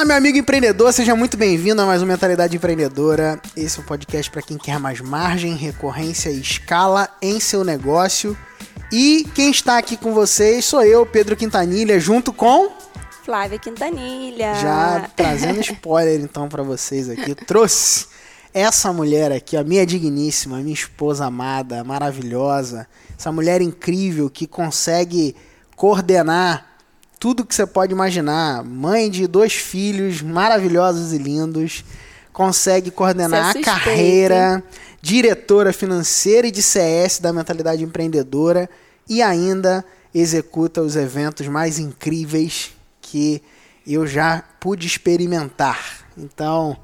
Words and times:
Fala, 0.00 0.08
meu 0.08 0.16
amigo 0.16 0.38
empreendedor, 0.38 0.90
seja 0.94 1.14
muito 1.14 1.36
bem-vindo 1.36 1.82
a 1.82 1.84
mais 1.84 2.00
uma 2.00 2.08
Mentalidade 2.08 2.56
Empreendedora. 2.56 3.38
Esse 3.54 3.78
é 3.78 3.82
um 3.82 3.84
podcast 3.84 4.30
para 4.30 4.40
quem 4.40 4.56
quer 4.56 4.78
mais 4.78 4.98
margem, 4.98 5.54
recorrência 5.54 6.30
e 6.30 6.40
escala 6.40 7.06
em 7.20 7.38
seu 7.38 7.62
negócio. 7.62 8.34
E 8.90 9.28
quem 9.34 9.50
está 9.50 9.76
aqui 9.76 9.98
com 9.98 10.14
vocês 10.14 10.64
sou 10.64 10.82
eu, 10.82 11.04
Pedro 11.04 11.36
Quintanilha, 11.36 12.00
junto 12.00 12.32
com 12.32 12.70
Flávia 13.26 13.58
Quintanilha. 13.58 14.54
Já 14.54 15.10
trazendo 15.14 15.60
spoiler 15.60 16.18
então 16.18 16.48
para 16.48 16.62
vocês 16.62 17.10
aqui. 17.10 17.34
Trouxe 17.34 18.06
essa 18.54 18.94
mulher 18.94 19.30
aqui, 19.30 19.54
a 19.54 19.62
minha 19.62 19.84
digníssima, 19.84 20.60
minha 20.60 20.72
esposa 20.72 21.26
amada, 21.26 21.84
maravilhosa, 21.84 22.88
essa 23.18 23.30
mulher 23.30 23.60
incrível 23.60 24.30
que 24.30 24.46
consegue 24.46 25.36
coordenar 25.76 26.69
tudo 27.20 27.44
que 27.44 27.54
você 27.54 27.66
pode 27.66 27.92
imaginar. 27.92 28.64
Mãe 28.64 29.10
de 29.10 29.26
dois 29.26 29.52
filhos 29.52 30.22
maravilhosos 30.22 31.12
e 31.12 31.18
lindos, 31.18 31.84
consegue 32.32 32.90
coordenar 32.90 33.54
a 33.54 33.60
carreira, 33.60 34.64
diretora 35.02 35.72
financeira 35.72 36.46
e 36.46 36.50
de 36.50 36.62
CS 36.62 37.18
da 37.20 37.32
mentalidade 37.32 37.84
empreendedora 37.84 38.68
e 39.06 39.20
ainda 39.20 39.84
executa 40.14 40.80
os 40.80 40.96
eventos 40.96 41.46
mais 41.46 41.78
incríveis 41.78 42.72
que 43.02 43.42
eu 43.86 44.06
já 44.06 44.42
pude 44.58 44.86
experimentar. 44.86 46.06
Então, 46.16 46.78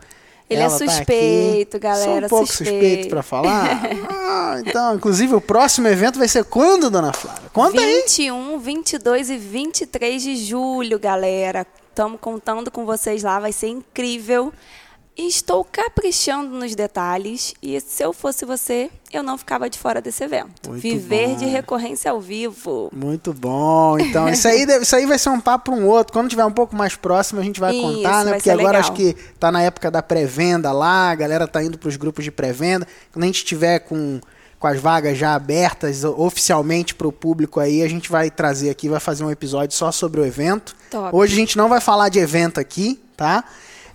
ele 0.48 0.60
é 0.60 0.64
tá 0.64 0.70
suspeito, 0.70 1.72
tá 1.72 1.78
galera. 1.78 2.28
Sou 2.28 2.38
um 2.38 2.40
pouco 2.40 2.46
suspeito, 2.46 2.72
suspeito 2.72 3.08
para 3.08 3.22
falar. 3.22 3.82
ah, 4.08 4.62
então, 4.64 4.94
inclusive, 4.94 5.34
o 5.34 5.40
próximo 5.40 5.88
evento 5.88 6.18
vai 6.18 6.28
ser 6.28 6.44
quando, 6.44 6.88
dona 6.88 7.12
Flávia? 7.12 7.50
Conta 7.52 7.80
21, 7.80 8.54
aí. 8.54 8.58
22 8.58 9.30
e 9.30 9.36
23 9.36 10.22
de 10.22 10.36
julho, 10.36 10.98
galera. 10.98 11.66
Estamos 11.88 12.20
contando 12.20 12.70
com 12.70 12.84
vocês 12.84 13.22
lá, 13.22 13.40
vai 13.40 13.52
ser 13.52 13.68
incrível. 13.68 14.52
Estou 15.16 15.64
caprichando 15.64 16.50
nos 16.50 16.74
detalhes 16.74 17.54
e 17.62 17.80
se 17.80 18.02
eu 18.02 18.12
fosse 18.12 18.44
você, 18.44 18.90
eu 19.10 19.22
não 19.22 19.38
ficava 19.38 19.70
de 19.70 19.78
fora 19.78 19.98
desse 20.00 20.22
evento. 20.22 20.68
Muito 20.68 20.82
Viver 20.82 21.28
bom. 21.28 21.36
de 21.36 21.46
recorrência 21.46 22.10
ao 22.10 22.20
vivo. 22.20 22.90
Muito 22.92 23.32
bom. 23.32 23.98
Então, 23.98 24.28
isso 24.28 24.46
aí, 24.46 24.66
isso 24.82 24.94
aí 24.94 25.06
vai 25.06 25.18
ser 25.18 25.30
um 25.30 25.40
papo 25.40 25.70
para 25.70 25.80
um 25.80 25.86
outro. 25.86 26.12
Quando 26.12 26.28
tiver 26.28 26.44
um 26.44 26.52
pouco 26.52 26.76
mais 26.76 26.96
próximo, 26.96 27.40
a 27.40 27.42
gente 27.42 27.58
vai 27.58 27.74
isso, 27.74 27.82
contar, 27.82 28.24
né? 28.26 28.34
Porque 28.34 28.50
agora 28.50 28.78
legal. 28.78 28.80
acho 28.82 28.92
que 28.92 29.16
tá 29.40 29.50
na 29.50 29.62
época 29.62 29.90
da 29.90 30.02
pré-venda 30.02 30.70
lá, 30.70 31.10
a 31.10 31.14
galera 31.14 31.48
tá 31.48 31.62
indo 31.62 31.78
para 31.78 31.88
os 31.88 31.96
grupos 31.96 32.22
de 32.22 32.30
pré-venda. 32.30 32.86
Quando 33.10 33.22
a 33.22 33.26
gente 33.26 33.42
tiver 33.42 33.78
com 33.78 34.20
com 34.58 34.66
as 34.66 34.80
vagas 34.80 35.18
já 35.18 35.34
abertas 35.34 36.02
oficialmente 36.02 36.94
para 36.94 37.06
o 37.06 37.12
público 37.12 37.60
aí, 37.60 37.82
a 37.82 37.88
gente 37.88 38.10
vai 38.10 38.30
trazer 38.30 38.70
aqui, 38.70 38.88
vai 38.88 39.00
fazer 39.00 39.22
um 39.22 39.30
episódio 39.30 39.76
só 39.76 39.92
sobre 39.92 40.20
o 40.20 40.24
evento. 40.24 40.74
Top. 40.90 41.14
Hoje 41.14 41.34
a 41.34 41.36
gente 41.36 41.58
não 41.58 41.68
vai 41.68 41.80
falar 41.80 42.08
de 42.08 42.18
evento 42.18 42.58
aqui, 42.58 42.98
tá? 43.16 43.44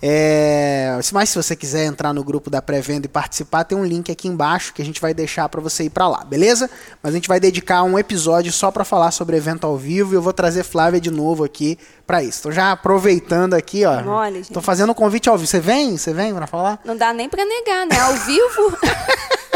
É, 0.04 0.98
mas 1.14 1.30
se 1.30 1.36
você 1.36 1.56
quiser 1.56 1.86
entrar 1.86 2.12
no 2.12 2.24
grupo 2.24 2.50
da 2.50 2.60
pré-venda 2.60 3.06
e 3.06 3.10
participar, 3.10 3.64
tem 3.64 3.78
um 3.78 3.86
link 3.86 4.12
aqui 4.12 4.28
embaixo 4.28 4.74
que 4.74 4.82
a 4.82 4.86
gente 4.86 5.00
vai 5.00 5.14
deixar 5.14 5.48
para 5.48 5.62
você 5.62 5.84
ir 5.84 5.92
para 5.92 6.08
lá, 6.08 6.24
beleza? 6.24 6.68
Mas 7.04 7.14
a 7.14 7.16
gente 7.16 7.28
vai 7.28 7.40
dedicar 7.40 7.84
um 7.84 8.00
episódio 8.00 8.52
só 8.52 8.72
para 8.72 8.84
falar 8.84 9.12
sobre 9.12 9.38
evento 9.38 9.68
ao 9.68 9.78
vivo 9.78 10.14
e 10.14 10.16
eu 10.16 10.22
vou 10.22 10.34
trazer 10.34 10.64
Flávia 10.64 11.00
de 11.00 11.12
novo 11.12 11.44
aqui 11.44 11.78
para 12.08 12.24
isso. 12.24 12.42
Tô 12.42 12.52
já 12.52 12.72
aproveitando 12.72 13.54
aqui, 13.54 13.86
ó. 13.86 14.02
Mole, 14.02 14.44
Tô 14.46 14.60
fazendo 14.60 14.90
um 14.90 14.96
convite 14.96 15.30
ao 15.30 15.38
vivo. 15.38 15.48
Você 15.48 15.60
vem? 15.60 15.96
Você 15.96 16.14
vem 16.14 16.34
para 16.34 16.48
falar? 16.48 16.80
Não 16.84 16.98
dá 16.98 17.14
nem 17.14 17.30
para 17.30 17.46
negar, 17.46 17.86
né? 17.86 18.00
Ao 18.00 18.14
vivo. 18.14 18.78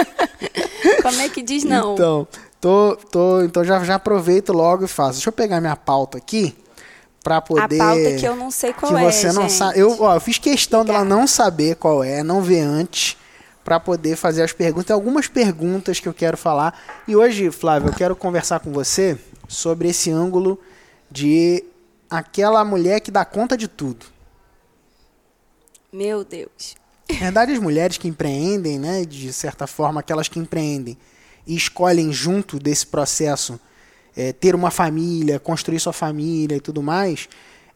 Como 1.02 1.22
é 1.22 1.30
que 1.30 1.42
diz 1.42 1.64
não? 1.64 1.94
Então, 1.94 2.28
tô, 2.62 2.96
tô, 3.12 3.42
então 3.42 3.64
já, 3.64 3.84
já 3.84 3.96
aproveito 3.96 4.54
logo 4.54 4.86
e 4.86 4.88
faço. 4.88 5.14
Deixa 5.14 5.30
eu 5.30 5.34
pegar 5.34 5.60
minha 5.60 5.76
pauta 5.76 6.20
aqui 6.20 6.56
para 7.26 7.42
poder. 7.42 7.82
A 7.82 7.86
pauta 7.86 8.16
que 8.20 8.26
eu 8.26 8.36
não 8.36 8.52
sei 8.52 8.72
qual 8.72 8.94
que 8.94 9.00
é. 9.00 9.12
Você 9.12 9.32
não 9.32 9.50
sabe. 9.50 9.80
Eu, 9.80 10.00
ó, 10.00 10.14
eu 10.14 10.22
fiz 10.22 10.38
questão 10.38 10.86
dela 10.86 11.04
não 11.04 11.26
saber 11.26 11.76
qual 11.76 12.04
é, 12.04 12.22
não 12.22 12.40
ver 12.40 12.62
antes, 12.62 13.18
para 13.64 13.80
poder 13.80 14.16
fazer 14.16 14.44
as 14.44 14.54
perguntas. 14.54 14.86
Tem 14.86 14.94
algumas 14.94 15.28
perguntas 15.28 16.00
que 16.00 16.08
eu 16.08 16.14
quero 16.14 16.38
falar. 16.38 16.80
E 17.08 17.16
hoje, 17.16 17.50
Flávio, 17.50 17.90
eu 17.90 17.94
quero 17.94 18.16
conversar 18.16 18.60
com 18.60 18.72
você 18.72 19.18
sobre 19.48 19.90
esse 19.90 20.12
ângulo 20.12 20.60
de 21.10 21.66
aquela 22.08 22.64
mulher 22.64 23.00
que 23.00 23.10
dá 23.10 23.26
conta 23.26 23.58
de 23.58 23.68
tudo. 23.68 24.06
Meu 25.92 26.24
Deus. 26.24 26.76
Na 27.10 27.18
verdade, 27.18 27.54
as 27.54 27.60
mulheres 27.60 27.98
que 27.98 28.08
empreendem, 28.08 28.78
né, 28.78 29.04
de 29.04 29.34
certa 29.34 29.66
forma, 29.66 30.00
aquelas 30.00 30.28
que 30.28 30.38
empreendem 30.38 30.96
e 31.48 31.56
escolhem 31.56 32.14
junto 32.14 32.60
desse 32.60 32.86
processo 32.86 33.60
é, 34.16 34.32
ter 34.32 34.56
uma 34.56 34.72
família, 34.72 35.40
construir 35.40 35.80
sua 35.80 35.94
família 35.94 36.56
e 36.56 36.60
tudo 36.60 36.82
mais, 36.82 37.28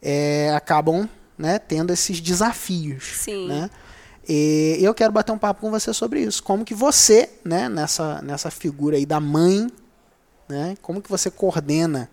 é, 0.02 0.52
acabam 0.54 1.08
né, 1.36 1.58
tendo 1.58 1.92
esses 1.92 2.20
desafios. 2.20 3.04
Sim. 3.16 3.48
Né? 3.48 3.70
E 4.28 4.78
eu 4.80 4.94
quero 4.94 5.12
bater 5.12 5.32
um 5.32 5.38
papo 5.38 5.60
com 5.60 5.70
você 5.70 5.92
sobre 5.92 6.20
isso. 6.20 6.42
Como 6.42 6.64
que 6.64 6.74
você, 6.74 7.28
né, 7.44 7.68
nessa, 7.68 8.22
nessa 8.22 8.50
figura 8.50 8.96
aí 8.96 9.04
da 9.04 9.20
mãe, 9.20 9.68
né, 10.48 10.76
como 10.80 11.02
que 11.02 11.10
você 11.10 11.30
coordena 11.30 12.08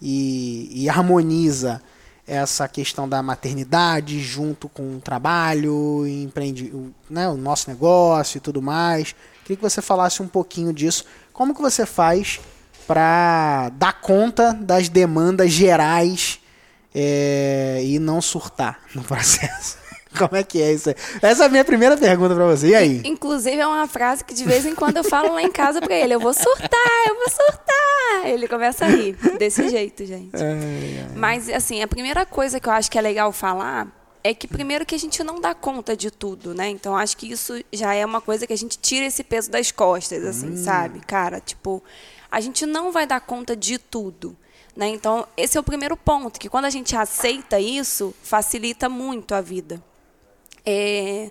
e, 0.00 0.70
e 0.72 0.88
harmoniza 0.88 1.82
essa 2.26 2.68
questão 2.68 3.08
da 3.08 3.22
maternidade 3.22 4.20
junto 4.20 4.68
com 4.68 4.96
o 4.96 5.00
trabalho, 5.00 6.06
empreende, 6.06 6.72
né, 7.08 7.26
o 7.28 7.36
nosso 7.36 7.70
negócio 7.70 8.36
e 8.36 8.40
tudo 8.40 8.60
mais. 8.60 9.14
Queria 9.42 9.56
que 9.56 9.62
você 9.62 9.80
falasse 9.80 10.22
um 10.22 10.28
pouquinho 10.28 10.72
disso. 10.72 11.04
Como 11.32 11.54
que 11.54 11.62
você 11.62 11.86
faz 11.86 12.38
para 12.88 13.68
dar 13.74 14.00
conta 14.00 14.54
das 14.54 14.88
demandas 14.88 15.50
gerais 15.50 16.40
é, 16.94 17.82
e 17.84 17.98
não 17.98 18.22
surtar 18.22 18.80
no 18.94 19.04
processo. 19.04 19.76
Como 20.16 20.34
é 20.34 20.42
que 20.42 20.60
é 20.60 20.72
isso 20.72 20.88
aí? 20.88 20.96
Essa 21.20 21.44
é 21.44 21.46
a 21.46 21.48
minha 21.50 21.64
primeira 21.64 21.96
pergunta 21.96 22.34
para 22.34 22.46
você. 22.46 22.68
E 22.68 22.74
aí? 22.74 23.02
Inclusive, 23.04 23.58
é 23.58 23.66
uma 23.66 23.86
frase 23.86 24.24
que 24.24 24.32
de 24.32 24.42
vez 24.42 24.64
em 24.64 24.74
quando 24.74 24.96
eu 24.96 25.04
falo 25.04 25.34
lá 25.34 25.42
em 25.42 25.52
casa 25.52 25.82
para 25.82 25.94
ele: 25.94 26.14
eu 26.14 26.18
vou 26.18 26.32
surtar, 26.32 27.06
eu 27.06 27.14
vou 27.14 27.28
surtar. 27.28 28.24
Ele 28.24 28.48
começa 28.48 28.86
a 28.86 28.88
rir. 28.88 29.16
Desse 29.38 29.68
jeito, 29.68 30.06
gente. 30.06 30.34
É. 30.34 31.06
Mas, 31.14 31.48
assim, 31.50 31.82
a 31.82 31.86
primeira 31.86 32.24
coisa 32.24 32.58
que 32.58 32.68
eu 32.68 32.72
acho 32.72 32.90
que 32.90 32.98
é 32.98 33.02
legal 33.02 33.30
falar 33.32 33.86
é 34.24 34.32
que, 34.32 34.48
primeiro, 34.48 34.84
que 34.84 34.94
a 34.94 34.98
gente 34.98 35.22
não 35.22 35.40
dá 35.40 35.54
conta 35.54 35.94
de 35.94 36.10
tudo, 36.10 36.54
né? 36.54 36.68
Então, 36.70 36.96
acho 36.96 37.16
que 37.16 37.30
isso 37.30 37.62
já 37.70 37.94
é 37.94 38.04
uma 38.04 38.20
coisa 38.20 38.46
que 38.46 38.52
a 38.52 38.58
gente 38.58 38.78
tira 38.78 39.04
esse 39.04 39.22
peso 39.22 39.50
das 39.50 39.70
costas, 39.70 40.24
assim, 40.24 40.52
hum. 40.52 40.56
sabe? 40.56 41.00
Cara, 41.06 41.38
tipo 41.38 41.82
a 42.30 42.40
gente 42.40 42.66
não 42.66 42.92
vai 42.92 43.06
dar 43.06 43.20
conta 43.20 43.56
de 43.56 43.78
tudo. 43.78 44.36
Né? 44.76 44.88
Então, 44.88 45.26
esse 45.36 45.56
é 45.56 45.60
o 45.60 45.64
primeiro 45.64 45.96
ponto, 45.96 46.38
que 46.38 46.48
quando 46.48 46.66
a 46.66 46.70
gente 46.70 46.94
aceita 46.94 47.58
isso, 47.58 48.14
facilita 48.22 48.88
muito 48.88 49.34
a 49.34 49.40
vida. 49.40 49.82
É, 50.64 51.30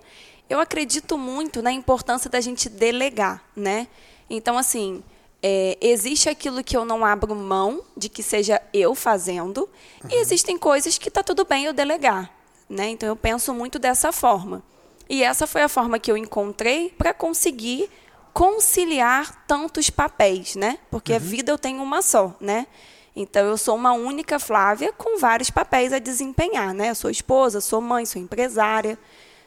eu 0.49 0.59
acredito 0.59 1.17
muito 1.17 1.61
na 1.61 1.71
importância 1.71 2.29
da 2.29 2.41
gente 2.41 2.67
delegar. 2.67 3.43
Né? 3.55 3.87
Então, 4.29 4.57
assim, 4.57 5.03
é, 5.41 5.77
existe 5.79 6.27
aquilo 6.27 6.63
que 6.63 6.75
eu 6.75 6.83
não 6.83 7.05
abro 7.05 7.33
mão 7.35 7.83
de 7.95 8.09
que 8.09 8.21
seja 8.21 8.61
eu 8.73 8.93
fazendo, 8.93 9.69
uhum. 10.03 10.09
e 10.11 10.15
existem 10.15 10.57
coisas 10.57 10.97
que 10.97 11.07
está 11.07 11.23
tudo 11.23 11.45
bem 11.45 11.65
eu 11.65 11.73
delegar. 11.73 12.29
Né? 12.69 12.89
Então, 12.89 13.07
eu 13.07 13.15
penso 13.15 13.53
muito 13.53 13.79
dessa 13.79 14.11
forma. 14.11 14.61
E 15.09 15.23
essa 15.23 15.47
foi 15.47 15.61
a 15.61 15.69
forma 15.69 15.99
que 15.99 16.11
eu 16.11 16.17
encontrei 16.17 16.89
para 16.89 17.13
conseguir 17.13 17.89
conciliar 18.37 19.47
tantos 19.47 19.89
papéis, 19.89 20.55
né? 20.55 20.77
Porque 20.91 21.11
uhum. 21.11 21.15
a 21.15 21.19
vida 21.19 21.51
eu 21.51 21.57
tenho 21.57 21.81
uma 21.81 22.03
só, 22.03 22.35
né? 22.39 22.67
Então 23.15 23.43
eu 23.43 23.57
sou 23.57 23.75
uma 23.75 23.93
única 23.93 24.37
Flávia 24.37 24.93
com 24.93 25.17
vários 25.17 25.49
papéis 25.49 25.91
a 25.91 25.97
desempenhar, 25.97 26.71
né? 26.71 26.91
Eu 26.91 26.95
sou 26.95 27.09
esposa, 27.09 27.59
sou 27.59 27.81
mãe, 27.81 28.05
sou 28.05 28.21
empresária, 28.21 28.95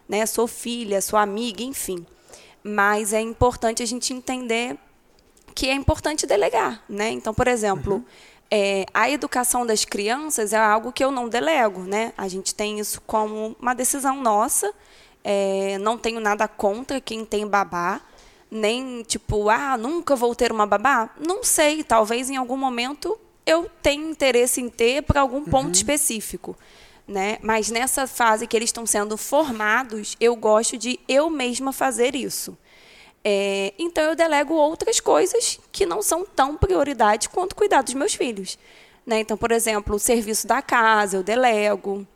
né? 0.09 0.27
Sou 0.27 0.49
filha, 0.49 1.01
sou 1.01 1.17
amiga, 1.17 1.63
enfim. 1.63 2.05
Mas 2.65 3.13
é 3.13 3.21
importante 3.21 3.81
a 3.81 3.87
gente 3.87 4.13
entender 4.13 4.77
que 5.55 5.69
é 5.69 5.73
importante 5.73 6.27
delegar, 6.27 6.83
né? 6.89 7.11
Então, 7.11 7.33
por 7.33 7.47
exemplo, 7.47 7.95
uhum. 7.95 8.05
é, 8.51 8.87
a 8.93 9.09
educação 9.09 9.65
das 9.65 9.85
crianças 9.85 10.53
é 10.53 10.59
algo 10.59 10.91
que 10.91 11.05
eu 11.05 11.13
não 11.13 11.29
delego, 11.29 11.83
né? 11.83 12.13
A 12.19 12.27
gente 12.27 12.53
tem 12.53 12.81
isso 12.81 13.01
como 13.03 13.55
uma 13.61 13.73
decisão 13.73 14.21
nossa. 14.21 14.75
É, 15.23 15.79
não 15.79 15.97
tenho 15.97 16.19
nada 16.19 16.49
contra 16.49 17.01
quem 17.01 17.25
tem 17.25 17.47
babá, 17.47 18.01
nem 18.51 19.03
tipo, 19.03 19.49
ah, 19.49 19.77
nunca 19.77 20.17
vou 20.17 20.35
ter 20.35 20.51
uma 20.51 20.67
babá? 20.67 21.11
Não 21.19 21.45
sei, 21.45 21.85
talvez 21.85 22.29
em 22.29 22.37
algum 22.37 22.57
momento 22.57 23.19
eu 23.47 23.71
tenha 23.83 24.11
interesse 24.11 24.61
em 24.61 24.69
ter 24.69 25.03
para 25.03 25.21
algum 25.21 25.45
ponto 25.45 25.67
uhum. 25.67 25.73
específico. 25.73 26.57
Né? 27.07 27.39
Mas 27.43 27.71
nessa 27.71 28.07
fase 28.07 28.47
que 28.47 28.57
eles 28.57 28.69
estão 28.69 28.87
sendo 28.87 29.17
formados, 29.17 30.17
eu 30.21 30.37
gosto 30.37 30.77
de 30.77 30.99
eu 31.09 31.29
mesma 31.29 31.73
fazer 31.73 32.15
isso. 32.15 32.57
É, 33.23 33.75
então 33.79 34.03
eu 34.05 34.17
delego 34.17 34.55
outras 34.55 34.99
coisas 34.99 35.61
que 35.71 35.85
não 35.85 36.01
são 36.03 36.25
tão 36.25 36.57
prioridade 36.57 37.29
quanto 37.29 37.55
cuidar 37.55 37.83
dos 37.83 37.95
meus 37.95 38.15
filhos. 38.15 38.59
Né? 39.05 39.21
Então, 39.21 39.37
por 39.37 39.51
exemplo, 39.51 39.97
o 39.97 39.99
serviço 39.99 40.47
da 40.47 40.63
casa 40.63 41.17
eu 41.17 41.23
delego. 41.23 42.07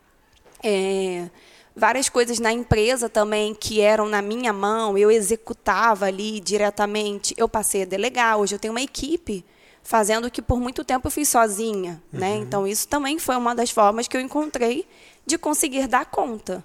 É, 0.62 1.28
várias 1.74 2.08
coisas 2.08 2.38
na 2.38 2.52
empresa 2.52 3.08
também 3.08 3.54
que 3.54 3.80
eram 3.80 4.06
na 4.08 4.22
minha 4.22 4.52
mão, 4.52 4.96
eu 4.96 5.10
executava 5.10 6.06
ali 6.06 6.38
diretamente, 6.40 7.34
eu 7.36 7.48
passei 7.48 7.82
a 7.82 7.86
delegar. 7.86 8.38
Hoje 8.38 8.54
eu 8.54 8.58
tenho 8.58 8.72
uma 8.72 8.82
equipe 8.82 9.44
fazendo 9.82 10.26
o 10.26 10.30
que 10.30 10.40
por 10.40 10.60
muito 10.60 10.84
tempo 10.84 11.06
eu 11.08 11.10
fiz 11.10 11.28
sozinha, 11.28 12.02
né? 12.12 12.28
uhum. 12.28 12.34
né? 12.34 12.36
Então 12.36 12.66
isso 12.66 12.88
também 12.88 13.18
foi 13.18 13.36
uma 13.36 13.54
das 13.54 13.70
formas 13.70 14.08
que 14.08 14.16
eu 14.16 14.20
encontrei 14.20 14.86
de 15.26 15.36
conseguir 15.36 15.86
dar 15.86 16.06
conta. 16.06 16.64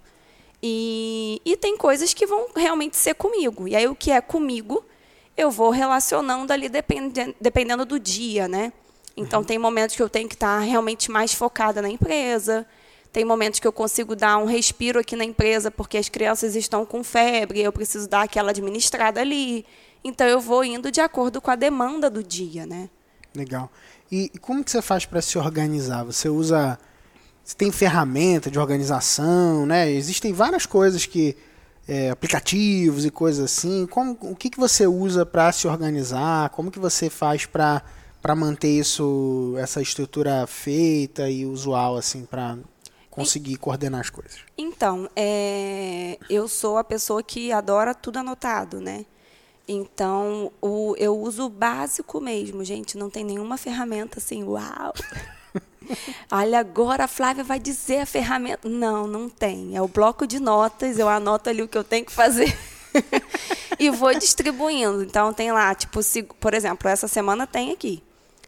E, 0.61 1.41
e 1.45 1.55
tem 1.55 1.77
coisas 1.77 2.13
que 2.13 2.25
vão 2.25 2.47
realmente 2.55 2.97
ser 2.97 3.15
comigo. 3.15 3.67
E 3.67 3.75
aí 3.75 3.87
o 3.87 3.95
que 3.95 4.11
é 4.11 4.21
comigo, 4.21 4.83
eu 5.35 5.49
vou 5.49 5.69
relacionando 5.69 6.51
ali 6.51 6.67
dependendo, 6.69 7.33
dependendo 7.39 7.85
do 7.85 7.99
dia, 7.99 8.47
né? 8.47 8.71
Então 9.15 9.39
uhum. 9.39 9.45
tem 9.45 9.57
momentos 9.57 9.95
que 9.95 10.03
eu 10.03 10.09
tenho 10.09 10.29
que 10.29 10.35
estar 10.35 10.59
realmente 10.59 11.09
mais 11.09 11.33
focada 11.33 11.81
na 11.81 11.89
empresa. 11.89 12.65
Tem 13.11 13.25
momentos 13.25 13.59
que 13.59 13.67
eu 13.67 13.71
consigo 13.71 14.15
dar 14.15 14.37
um 14.37 14.45
respiro 14.45 14.99
aqui 14.99 15.15
na 15.15 15.25
empresa 15.25 15.71
porque 15.71 15.97
as 15.97 16.09
crianças 16.09 16.55
estão 16.55 16.85
com 16.85 17.03
febre, 17.03 17.61
eu 17.61 17.71
preciso 17.71 18.07
dar 18.07 18.23
aquela 18.23 18.51
administrada 18.51 19.19
ali. 19.19 19.65
Então 20.03 20.27
eu 20.27 20.39
vou 20.39 20.63
indo 20.63 20.91
de 20.91 21.01
acordo 21.01 21.41
com 21.41 21.49
a 21.49 21.55
demanda 21.55 22.09
do 22.09 22.23
dia, 22.23 22.65
né? 22.65 22.89
Legal. 23.35 23.71
E 24.11 24.29
como 24.39 24.63
que 24.63 24.71
você 24.71 24.81
faz 24.81 25.05
para 25.05 25.21
se 25.21 25.37
organizar? 25.37 26.03
Você 26.03 26.29
usa 26.29 26.79
você 27.43 27.55
tem 27.55 27.71
ferramenta 27.71 28.51
de 28.51 28.59
organização, 28.59 29.65
né? 29.65 29.91
Existem 29.91 30.31
várias 30.31 30.67
coisas 30.67 31.07
que 31.07 31.35
é, 31.87 32.11
aplicativos 32.11 33.05
e 33.05 33.09
coisas 33.09 33.45
assim. 33.45 33.87
Como, 33.87 34.15
o 34.21 34.35
que, 34.35 34.51
que 34.51 34.59
você 34.59 34.85
usa 34.85 35.25
para 35.25 35.51
se 35.51 35.67
organizar? 35.67 36.51
Como 36.51 36.69
que 36.69 36.77
você 36.77 37.09
faz 37.09 37.47
para 37.47 37.81
para 38.21 38.35
manter 38.35 38.67
isso, 38.67 39.55
essa 39.57 39.81
estrutura 39.81 40.45
feita 40.45 41.29
e 41.29 41.45
usual 41.45 41.95
assim 41.95 42.25
para 42.25 42.57
conseguir 43.19 43.57
coordenar 43.57 44.01
as 44.01 44.09
coisas? 44.09 44.39
Então, 44.57 45.09
é, 45.15 46.17
eu 46.29 46.47
sou 46.47 46.77
a 46.77 46.83
pessoa 46.83 47.21
que 47.21 47.51
adora 47.51 47.93
tudo 47.93 48.17
anotado, 48.17 48.79
né? 48.79 49.05
Então, 49.67 50.51
o, 50.61 50.95
eu 50.97 51.15
uso 51.15 51.45
o 51.45 51.49
básico 51.49 52.19
mesmo, 52.19 52.63
gente. 52.63 52.97
Não 52.97 53.09
tem 53.09 53.23
nenhuma 53.23 53.55
ferramenta 53.55 54.17
assim, 54.17 54.43
uau! 54.43 54.93
Olha, 56.31 56.59
agora 56.59 57.03
a 57.03 57.07
Flávia 57.07 57.43
vai 57.43 57.59
dizer 57.59 57.99
a 57.99 58.05
ferramenta. 58.05 58.67
Não, 58.67 59.05
não 59.05 59.29
tem. 59.29 59.75
É 59.75 59.81
o 59.81 59.87
bloco 59.87 60.25
de 60.25 60.39
notas, 60.39 60.97
eu 60.97 61.07
anoto 61.07 61.49
ali 61.49 61.61
o 61.61 61.67
que 61.67 61.77
eu 61.77 61.83
tenho 61.83 62.05
que 62.05 62.11
fazer. 62.11 62.57
e 63.77 63.91
vou 63.91 64.13
distribuindo. 64.17 65.03
Então, 65.03 65.31
tem 65.33 65.51
lá, 65.51 65.75
tipo, 65.75 66.01
se, 66.01 66.23
por 66.23 66.55
exemplo, 66.55 66.89
essa 66.89 67.07
semana 67.07 67.45
tem 67.45 67.71
aqui. 67.71 68.01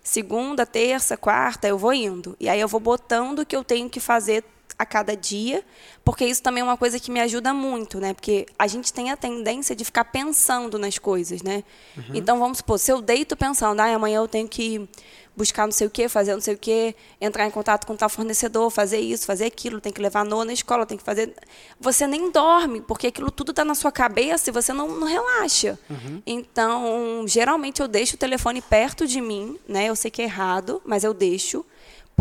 Segunda, 0.03 0.65
terça, 0.65 1.15
quarta, 1.15 1.67
eu 1.67 1.77
vou 1.77 1.93
indo. 1.93 2.35
E 2.39 2.49
aí 2.49 2.59
eu 2.59 2.67
vou 2.67 2.79
botando 2.79 3.39
o 3.39 3.45
que 3.45 3.55
eu 3.55 3.63
tenho 3.63 3.89
que 3.89 3.99
fazer 3.99 4.43
a 4.81 4.85
cada 4.85 5.15
dia, 5.15 5.63
porque 6.03 6.25
isso 6.25 6.41
também 6.41 6.61
é 6.61 6.63
uma 6.63 6.77
coisa 6.77 6.99
que 6.99 7.11
me 7.11 7.19
ajuda 7.19 7.53
muito, 7.53 7.99
né? 7.99 8.13
Porque 8.13 8.45
a 8.57 8.67
gente 8.67 8.91
tem 8.91 9.11
a 9.11 9.17
tendência 9.17 9.75
de 9.75 9.85
ficar 9.85 10.05
pensando 10.05 10.77
nas 10.79 10.97
coisas, 10.97 11.41
né? 11.41 11.63
Uhum. 11.95 12.03
Então, 12.15 12.39
vamos 12.39 12.59
supor, 12.59 12.79
se 12.79 12.91
eu 12.91 13.01
deito 13.01 13.37
pensando, 13.37 13.79
ah, 13.79 13.93
amanhã 13.93 14.17
eu 14.17 14.27
tenho 14.27 14.47
que 14.47 14.87
buscar 15.35 15.65
não 15.65 15.71
sei 15.71 15.87
o 15.87 15.89
quê, 15.89 16.09
fazer 16.09 16.33
não 16.33 16.41
sei 16.41 16.55
o 16.55 16.57
quê, 16.57 16.95
entrar 17.19 17.47
em 17.47 17.51
contato 17.51 17.85
com 17.85 17.95
tal 17.95 18.09
fornecedor, 18.09 18.69
fazer 18.69 18.99
isso, 18.99 19.25
fazer 19.25 19.45
aquilo, 19.45 19.79
tem 19.79 19.91
que 19.91 20.01
levar 20.01 20.21
a 20.21 20.45
na 20.45 20.53
escola, 20.53 20.85
tem 20.85 20.97
que 20.97 21.03
fazer. 21.03 21.33
Você 21.79 22.05
nem 22.05 22.31
dorme, 22.31 22.81
porque 22.81 23.07
aquilo 23.07 23.31
tudo 23.31 23.51
está 23.51 23.63
na 23.63 23.75
sua 23.75 23.91
cabeça 23.91 24.49
e 24.49 24.53
você 24.53 24.73
não, 24.73 24.87
não 24.87 25.07
relaxa. 25.07 25.79
Uhum. 25.89 26.21
Então, 26.25 27.25
geralmente 27.27 27.81
eu 27.81 27.87
deixo 27.87 28.15
o 28.15 28.19
telefone 28.19 28.61
perto 28.61 29.07
de 29.07 29.21
mim, 29.21 29.57
né? 29.67 29.85
Eu 29.85 29.95
sei 29.95 30.11
que 30.11 30.21
é 30.21 30.25
errado, 30.25 30.81
mas 30.85 31.03
eu 31.03 31.13
deixo 31.13 31.65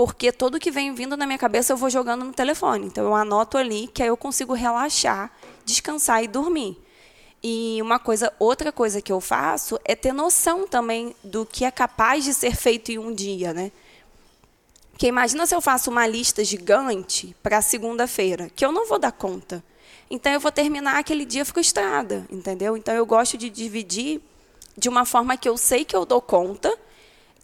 porque 0.00 0.32
tudo 0.32 0.58
que 0.58 0.70
vem 0.70 0.94
vindo 0.94 1.14
na 1.14 1.26
minha 1.26 1.37
cabeça 1.37 1.75
eu 1.75 1.76
vou 1.76 1.91
jogando 1.91 2.25
no 2.25 2.32
telefone. 2.32 2.87
Então 2.87 3.05
eu 3.05 3.14
anoto 3.14 3.58
ali 3.58 3.87
que 3.87 4.02
aí 4.02 4.08
eu 4.08 4.17
consigo 4.17 4.55
relaxar, 4.55 5.31
descansar 5.62 6.25
e 6.25 6.26
dormir. 6.26 6.81
E 7.43 7.79
uma 7.82 7.99
coisa, 7.99 8.32
outra 8.38 8.73
coisa 8.73 9.02
que 9.02 9.12
eu 9.12 9.20
faço 9.20 9.79
é 9.85 9.94
ter 9.94 10.14
noção 10.14 10.67
também 10.67 11.14
do 11.23 11.44
que 11.44 11.67
é 11.67 11.70
capaz 11.70 12.25
de 12.25 12.32
ser 12.32 12.56
feito 12.56 12.91
em 12.91 12.97
um 12.97 13.12
dia, 13.12 13.52
né? 13.52 13.70
Porque 14.91 15.06
imagina 15.06 15.44
se 15.44 15.55
eu 15.55 15.61
faço 15.61 15.91
uma 15.91 16.06
lista 16.06 16.43
gigante 16.43 17.37
para 17.43 17.61
segunda-feira, 17.61 18.49
que 18.56 18.64
eu 18.64 18.73
não 18.73 18.87
vou 18.87 18.99
dar 18.99 19.12
conta. 19.12 19.62
Então 20.11 20.32
eu 20.32 20.41
vou 20.41 20.50
terminar 20.50 20.99
aquele 20.99 21.26
dia 21.26 21.44
frustrada, 21.44 22.26
entendeu? 22.31 22.75
Então 22.75 22.94
eu 22.94 23.05
gosto 23.05 23.37
de 23.37 23.50
dividir 23.50 24.23
de 24.79 24.88
uma 24.88 25.05
forma 25.05 25.37
que 25.37 25.46
eu 25.46 25.58
sei 25.58 25.85
que 25.85 25.94
eu 25.94 26.06
dou 26.06 26.23
conta 26.23 26.75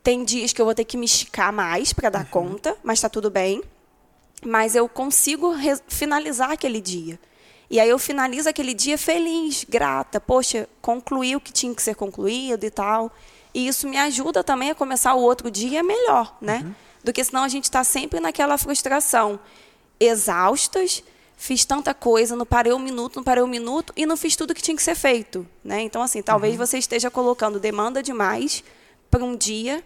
tem 0.07 0.25
dias 0.25 0.53
que 0.53 0.61
eu 0.61 0.65
vou 0.65 0.73
ter 0.73 0.85
que 0.85 0.97
me 0.97 1.05
esticar 1.05 1.53
mais 1.53 1.93
para 1.93 2.09
dar 2.09 2.21
uhum. 2.21 2.27
conta, 2.27 2.77
mas 2.85 2.99
está 2.99 3.09
tudo 3.09 3.29
bem. 3.29 3.61
Mas 4.41 4.77
eu 4.77 4.89
consigo 4.89 5.53
finalizar 5.89 6.53
aquele 6.53 6.81
dia. 6.81 7.19
E 7.69 7.81
aí 7.81 7.89
eu 7.89 7.99
finalizo 7.99 8.49
aquele 8.49 8.73
dia 8.73 8.97
feliz, 8.97 9.67
grata. 9.69 10.21
Poxa, 10.21 10.69
concluí 10.81 11.35
o 11.35 11.41
que 11.41 11.53
tinha 11.53 11.75
que 11.75 11.83
ser 11.83 11.97
concluído 11.97 12.63
e 12.63 12.71
tal. 12.71 13.11
E 13.53 13.67
isso 13.67 13.89
me 13.89 13.99
ajuda 13.99 14.45
também 14.45 14.71
a 14.71 14.77
começar 14.77 15.13
o 15.15 15.21
outro 15.21 15.51
dia 15.51 15.83
melhor, 15.83 16.37
né? 16.41 16.63
Uhum. 16.65 16.75
Do 17.03 17.13
que 17.13 17.25
senão 17.25 17.43
a 17.43 17.49
gente 17.49 17.65
está 17.65 17.83
sempre 17.83 18.21
naquela 18.21 18.57
frustração. 18.57 19.41
Exaustas, 19.99 21.03
fiz 21.37 21.65
tanta 21.65 21.93
coisa, 21.93 22.37
não 22.37 22.47
parei 22.47 22.73
um 22.73 22.79
minuto, 22.79 23.17
não 23.17 23.25
parei 23.25 23.43
um 23.43 23.49
minuto 23.49 23.93
e 23.97 24.07
não 24.07 24.17
fiz 24.17 24.37
tudo 24.37 24.55
que 24.55 24.63
tinha 24.63 24.77
que 24.77 24.85
ser 24.85 24.95
feito, 24.95 25.45
né? 25.65 25.81
Então 25.81 26.01
assim, 26.01 26.23
talvez 26.23 26.53
uhum. 26.53 26.65
você 26.65 26.79
esteja 26.79 27.11
colocando 27.11 27.59
demanda 27.59 28.01
demais 28.01 28.63
para 29.11 29.25
um 29.25 29.35
dia 29.35 29.83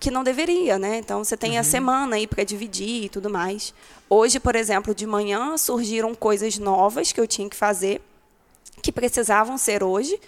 que 0.00 0.10
não 0.10 0.22
deveria, 0.22 0.78
né? 0.78 0.98
Então 0.98 1.24
você 1.24 1.36
tem 1.36 1.52
uhum. 1.54 1.60
a 1.60 1.62
semana 1.62 2.16
aí 2.16 2.26
para 2.26 2.44
dividir 2.44 3.04
e 3.04 3.08
tudo 3.08 3.28
mais. 3.28 3.74
Hoje, 4.08 4.38
por 4.38 4.54
exemplo, 4.54 4.94
de 4.94 5.06
manhã 5.06 5.56
surgiram 5.56 6.14
coisas 6.14 6.58
novas 6.58 7.12
que 7.12 7.20
eu 7.20 7.26
tinha 7.26 7.48
que 7.48 7.56
fazer, 7.56 8.00
que 8.82 8.92
precisavam 8.92 9.58
ser 9.58 9.82
hoje, 9.82 10.18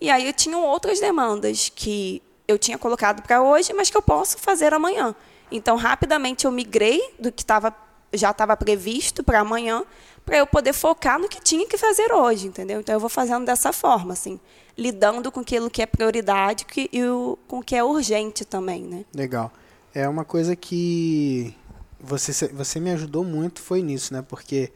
e 0.00 0.10
aí 0.10 0.26
eu 0.26 0.32
tinha 0.32 0.58
outras 0.58 0.98
demandas 0.98 1.70
que 1.74 2.20
eu 2.48 2.58
tinha 2.58 2.76
colocado 2.76 3.22
para 3.22 3.42
hoje, 3.42 3.72
mas 3.72 3.88
que 3.88 3.96
eu 3.96 4.02
posso 4.02 4.38
fazer 4.38 4.74
amanhã. 4.74 5.14
Então, 5.50 5.76
rapidamente 5.76 6.44
eu 6.44 6.50
migrei 6.50 7.00
do 7.18 7.30
que 7.30 7.44
tava, 7.44 7.74
já 8.12 8.30
estava 8.30 8.56
previsto 8.56 9.22
para 9.22 9.40
amanhã, 9.40 9.84
para 10.24 10.38
eu 10.38 10.46
poder 10.46 10.72
focar 10.72 11.18
no 11.18 11.28
que 11.28 11.40
tinha 11.40 11.66
que 11.66 11.76
fazer 11.76 12.12
hoje, 12.12 12.46
entendeu? 12.46 12.80
Então 12.80 12.94
eu 12.94 13.00
vou 13.00 13.08
fazendo 13.08 13.44
dessa 13.44 13.72
forma, 13.72 14.12
assim 14.12 14.38
lidando 14.76 15.30
com 15.30 15.40
aquilo 15.40 15.70
que 15.70 15.82
é 15.82 15.86
prioridade 15.86 16.64
que, 16.64 16.88
e 16.92 17.04
o, 17.04 17.38
com 17.46 17.58
o 17.58 17.62
que 17.62 17.76
é 17.76 17.84
urgente 17.84 18.44
também, 18.44 18.82
né? 18.82 19.04
Legal. 19.14 19.52
É 19.94 20.08
uma 20.08 20.24
coisa 20.24 20.56
que 20.56 21.54
você, 22.00 22.48
você 22.48 22.80
me 22.80 22.90
ajudou 22.90 23.24
muito 23.24 23.60
foi 23.60 23.82
nisso, 23.82 24.14
né? 24.14 24.24
Porque 24.26 24.72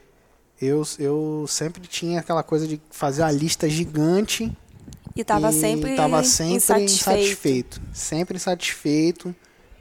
eu, 0.61 0.83
eu 0.99 1.47
sempre 1.49 1.87
tinha 1.87 2.21
aquela 2.21 2.43
coisa 2.43 2.67
de 2.67 2.81
fazer 2.91 3.23
a 3.23 3.31
lista 3.31 3.69
gigante 3.69 4.53
e 5.15 5.23
estava 5.23 5.51
sempre, 5.51 5.97
tava 5.97 6.23
sempre 6.23 6.55
insatisfeito. 6.55 6.93
insatisfeito. 6.93 7.83
Sempre 7.93 8.37
insatisfeito, 8.37 9.35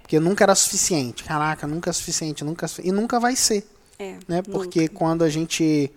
porque 0.06 0.20
nunca 0.20 0.44
era 0.44 0.54
suficiente. 0.54 1.24
Caraca, 1.24 1.66
nunca 1.66 1.90
é 1.90 1.94
suficiente, 1.94 2.44
nunca 2.44 2.68
e 2.84 2.92
nunca 2.92 3.20
vai 3.20 3.36
ser. 3.36 3.68
É, 3.98 4.18
né? 4.28 4.44
Porque 4.44 4.82
nunca. 4.82 4.94
quando 4.94 5.24
a 5.24 5.30
gente 5.30 5.92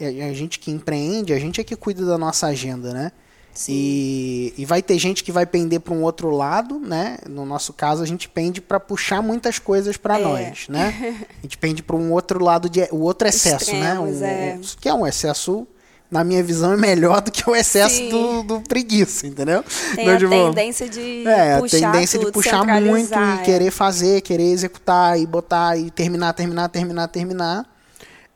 a 0.00 0.32
gente 0.32 0.58
que 0.58 0.70
empreende, 0.70 1.34
a 1.34 1.38
gente 1.38 1.60
é 1.60 1.64
que 1.64 1.76
cuida 1.76 2.04
da 2.06 2.16
nossa 2.16 2.46
agenda, 2.46 2.94
né? 2.94 3.12
E, 3.68 4.52
e, 4.58 4.66
vai 4.66 4.82
ter 4.82 4.98
gente 4.98 5.24
que 5.24 5.32
vai 5.32 5.46
pender 5.46 5.80
para 5.80 5.94
um 5.94 6.02
outro 6.02 6.30
lado, 6.30 6.78
né? 6.78 7.16
No 7.26 7.46
nosso 7.46 7.72
caso, 7.72 8.02
a 8.02 8.06
gente 8.06 8.28
pende 8.28 8.60
para 8.60 8.78
puxar 8.78 9.22
muitas 9.22 9.58
coisas 9.58 9.96
para 9.96 10.18
é. 10.18 10.22
nós, 10.22 10.68
né? 10.68 11.26
A 11.40 11.42
gente 11.42 11.56
pende 11.56 11.82
para 11.82 11.96
um 11.96 12.12
outro 12.12 12.42
lado 12.42 12.68
de 12.68 12.86
o 12.90 12.98
outro 12.98 13.26
excesso, 13.26 13.72
né? 13.72 13.78
Extremos, 13.78 14.20
né? 14.20 14.58
Um, 14.58 14.60
é. 14.60 14.60
Que 14.78 14.88
é 14.90 14.94
um 14.94 15.06
excesso 15.06 15.66
na 16.10 16.22
minha 16.22 16.42
visão, 16.42 16.72
é 16.72 16.76
melhor 16.76 17.20
do 17.20 17.30
que 17.32 17.48
o 17.48 17.54
excesso 17.54 18.08
do, 18.08 18.42
do, 18.42 18.60
preguiça, 18.60 19.26
entendeu? 19.26 19.64
Tem 19.94 20.08
a 20.08 20.18
tendência 20.18 20.88
de 20.88 21.26
é, 21.26 21.58
puxar 21.58 21.88
a 21.88 21.92
tendência 21.92 22.18
tudo, 22.18 22.26
de 22.26 22.32
puxar 22.32 22.64
muito 22.80 23.12
e 23.12 23.40
é. 23.40 23.42
querer 23.42 23.70
fazer, 23.70 24.20
querer 24.20 24.50
executar 24.50 25.18
e 25.18 25.26
botar 25.26 25.76
e 25.76 25.90
terminar, 25.90 26.32
terminar, 26.32 26.68
terminar, 26.68 27.08
terminar. 27.08 27.76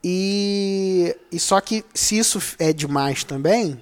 E, 0.02 1.14
e 1.30 1.38
só 1.38 1.60
que 1.60 1.84
se 1.94 2.18
isso 2.18 2.40
é 2.58 2.72
demais 2.72 3.22
também, 3.22 3.80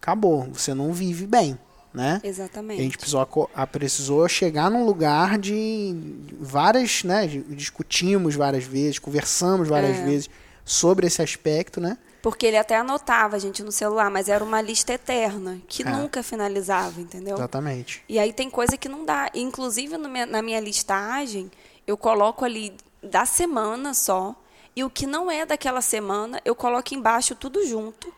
acabou, 0.00 0.48
você 0.52 0.74
não 0.74 0.92
vive 0.92 1.26
bem, 1.26 1.58
né? 1.94 2.20
Exatamente. 2.22 2.80
A 2.80 2.82
gente 2.82 2.98
precisou, 2.98 3.50
a, 3.54 3.66
precisou 3.66 4.28
chegar 4.28 4.70
num 4.70 4.84
lugar 4.84 5.38
de 5.38 5.94
várias, 6.38 7.04
né? 7.04 7.26
Discutimos 7.26 8.34
várias 8.34 8.64
vezes, 8.64 8.98
conversamos 8.98 9.68
várias 9.68 9.98
é. 9.98 10.04
vezes 10.04 10.30
sobre 10.64 11.06
esse 11.06 11.22
aspecto, 11.22 11.80
né? 11.80 11.96
Porque 12.22 12.46
ele 12.46 12.56
até 12.56 12.76
anotava 12.76 13.36
a 13.36 13.38
gente 13.38 13.62
no 13.62 13.72
celular, 13.72 14.10
mas 14.10 14.28
era 14.28 14.44
uma 14.44 14.60
lista 14.60 14.92
eterna, 14.92 15.60
que 15.66 15.82
é. 15.82 15.90
nunca 15.90 16.22
finalizava, 16.22 17.00
entendeu? 17.00 17.36
Exatamente. 17.36 18.04
E 18.08 18.18
aí 18.18 18.32
tem 18.32 18.50
coisa 18.50 18.76
que 18.76 18.88
não 18.88 19.04
dá. 19.04 19.30
Inclusive, 19.34 19.96
na 19.96 20.42
minha 20.42 20.60
listagem, 20.60 21.50
eu 21.86 21.96
coloco 21.96 22.44
ali 22.44 22.74
da 23.02 23.24
semana 23.24 23.94
só, 23.94 24.34
e 24.76 24.84
o 24.84 24.90
que 24.90 25.06
não 25.06 25.30
é 25.30 25.44
daquela 25.46 25.80
semana, 25.80 26.40
eu 26.44 26.54
coloco 26.54 26.94
embaixo 26.94 27.34
tudo 27.34 27.66
junto 27.66 28.12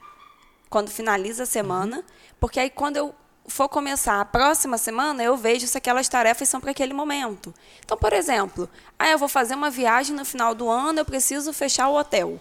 quando 0.68 0.90
finaliza 0.90 1.44
a 1.44 1.46
semana, 1.46 1.98
uhum. 1.98 2.02
porque 2.40 2.58
aí 2.58 2.70
quando 2.70 2.96
eu 2.96 3.14
for 3.46 3.68
começar 3.68 4.20
a 4.20 4.24
próxima 4.24 4.78
semana, 4.78 5.22
eu 5.22 5.36
vejo 5.36 5.66
se 5.66 5.76
aquelas 5.76 6.08
tarefas 6.08 6.48
são 6.48 6.60
para 6.60 6.70
aquele 6.70 6.94
momento. 6.94 7.52
Então, 7.84 7.96
por 7.96 8.12
exemplo, 8.12 8.68
ah, 8.98 9.10
eu 9.10 9.18
vou 9.18 9.28
fazer 9.28 9.54
uma 9.54 9.70
viagem 9.70 10.14
no 10.14 10.24
final 10.24 10.54
do 10.54 10.70
ano, 10.70 11.00
eu 11.00 11.04
preciso 11.04 11.52
fechar 11.52 11.88
o 11.88 11.96
hotel. 11.96 12.40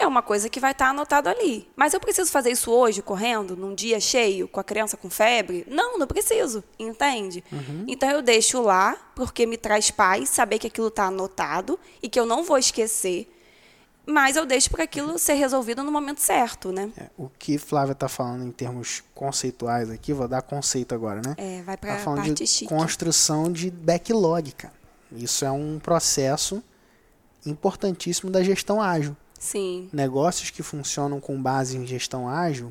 É 0.00 0.06
uma 0.06 0.22
coisa 0.22 0.48
que 0.48 0.58
vai 0.58 0.72
estar 0.72 0.86
tá 0.86 0.90
anotado 0.90 1.28
ali. 1.28 1.68
Mas 1.76 1.92
eu 1.92 2.00
preciso 2.00 2.30
fazer 2.30 2.50
isso 2.50 2.70
hoje, 2.70 3.02
correndo, 3.02 3.56
num 3.56 3.74
dia 3.74 4.00
cheio, 4.00 4.48
com 4.48 4.58
a 4.58 4.64
criança 4.64 4.96
com 4.96 5.10
febre? 5.10 5.66
Não, 5.68 5.98
não 5.98 6.06
preciso, 6.06 6.64
entende? 6.78 7.44
Uhum. 7.52 7.84
Então 7.86 8.10
eu 8.10 8.22
deixo 8.22 8.62
lá, 8.62 8.96
porque 9.14 9.44
me 9.44 9.56
traz 9.56 9.90
paz 9.90 10.30
saber 10.30 10.58
que 10.58 10.66
aquilo 10.66 10.88
está 10.88 11.04
anotado 11.04 11.78
e 12.02 12.08
que 12.08 12.18
eu 12.18 12.24
não 12.24 12.42
vou 12.42 12.58
esquecer. 12.58 13.30
Mas 14.06 14.34
eu 14.34 14.46
deixo 14.46 14.70
para 14.70 14.84
aquilo 14.84 15.18
ser 15.18 15.34
resolvido 15.34 15.84
no 15.84 15.92
momento 15.92 16.20
certo, 16.20 16.72
né? 16.72 16.90
É, 16.96 17.10
o 17.16 17.28
que 17.38 17.58
Flávia 17.58 17.92
está 17.92 18.08
falando 18.08 18.44
em 18.44 18.50
termos 18.50 19.04
conceituais 19.14 19.90
aqui, 19.90 20.12
vou 20.12 20.26
dar 20.26 20.42
conceito 20.42 20.94
agora, 20.94 21.20
né? 21.24 21.34
É, 21.36 21.62
vai 21.62 21.76
para 21.76 21.96
tá 21.96 22.02
a 22.02 22.14
parte 22.16 22.32
de 22.32 22.46
chique. 22.46 22.74
construção 22.74 23.52
de 23.52 23.70
backlog, 23.70 24.50
cara. 24.52 24.74
Isso 25.12 25.44
é 25.44 25.50
um 25.50 25.78
processo 25.78 26.62
importantíssimo 27.44 28.30
da 28.30 28.42
gestão 28.42 28.80
ágil. 28.80 29.16
Sim. 29.40 29.88
Negócios 29.90 30.50
que 30.50 30.62
funcionam 30.62 31.18
com 31.18 31.40
base 31.42 31.78
em 31.78 31.86
gestão 31.86 32.28
ágil, 32.28 32.70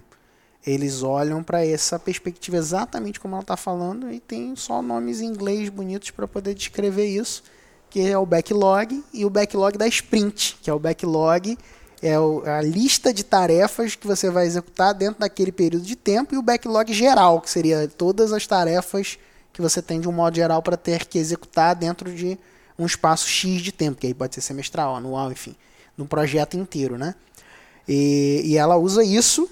eles 0.66 1.02
olham 1.02 1.42
para 1.42 1.66
essa 1.66 1.98
perspectiva 1.98 2.58
exatamente 2.58 3.20
como 3.20 3.34
ela 3.34 3.42
está 3.42 3.58
falando 3.58 4.12
e 4.12 4.20
tem 4.20 4.56
só 4.56 4.80
nomes 4.80 5.20
em 5.20 5.26
inglês 5.26 5.68
bonitos 5.68 6.12
para 6.12 6.28
poder 6.28 6.54
descrever 6.54 7.08
isso, 7.08 7.42
que 7.90 8.08
é 8.08 8.16
o 8.16 8.26
backlog 8.26 9.04
e 9.12 9.26
o 9.26 9.32
backlog 9.32 9.80
da 9.80 9.88
sprint, 9.88 10.60
que 10.62 10.70
é 10.70 10.74
o 10.74 10.80
backlog 10.80 11.58
é 12.02 12.16
a 12.16 12.62
lista 12.62 13.12
de 13.12 13.26
tarefas 13.26 13.96
que 13.96 14.08
você 14.08 14.30
vai 14.30 14.46
executar 14.46 14.94
dentro 14.94 15.20
daquele 15.20 15.52
período 15.52 15.84
de 15.84 15.96
tempo 15.96 16.36
e 16.36 16.38
o 16.38 16.42
backlog 16.42 16.94
geral, 16.94 17.42
que 17.42 17.50
seria 17.50 17.88
todas 17.90 18.32
as 18.32 18.46
tarefas 18.46 19.18
que 19.52 19.62
você 19.62 19.82
tem 19.82 20.00
de 20.00 20.08
um 20.08 20.12
modo 20.12 20.36
geral 20.36 20.62
para 20.62 20.78
ter 20.78 21.08
que 21.08 21.18
executar 21.18 21.76
dentro 21.76 22.14
de 22.14 22.38
um 22.78 22.86
espaço 22.86 23.28
X 23.28 23.62
de 23.62 23.72
tempo, 23.72 24.00
que 24.00 24.08
aí 24.08 24.14
pode 24.14 24.36
ser 24.36 24.42
semestral, 24.42 24.96
anual, 24.96 25.32
enfim 25.32 25.56
no 26.00 26.08
projeto 26.08 26.56
inteiro, 26.56 26.98
né? 26.98 27.13
E, 27.86 28.41
e 28.46 28.58
ela 28.58 28.77
usa 28.77 29.03
isso 29.03 29.50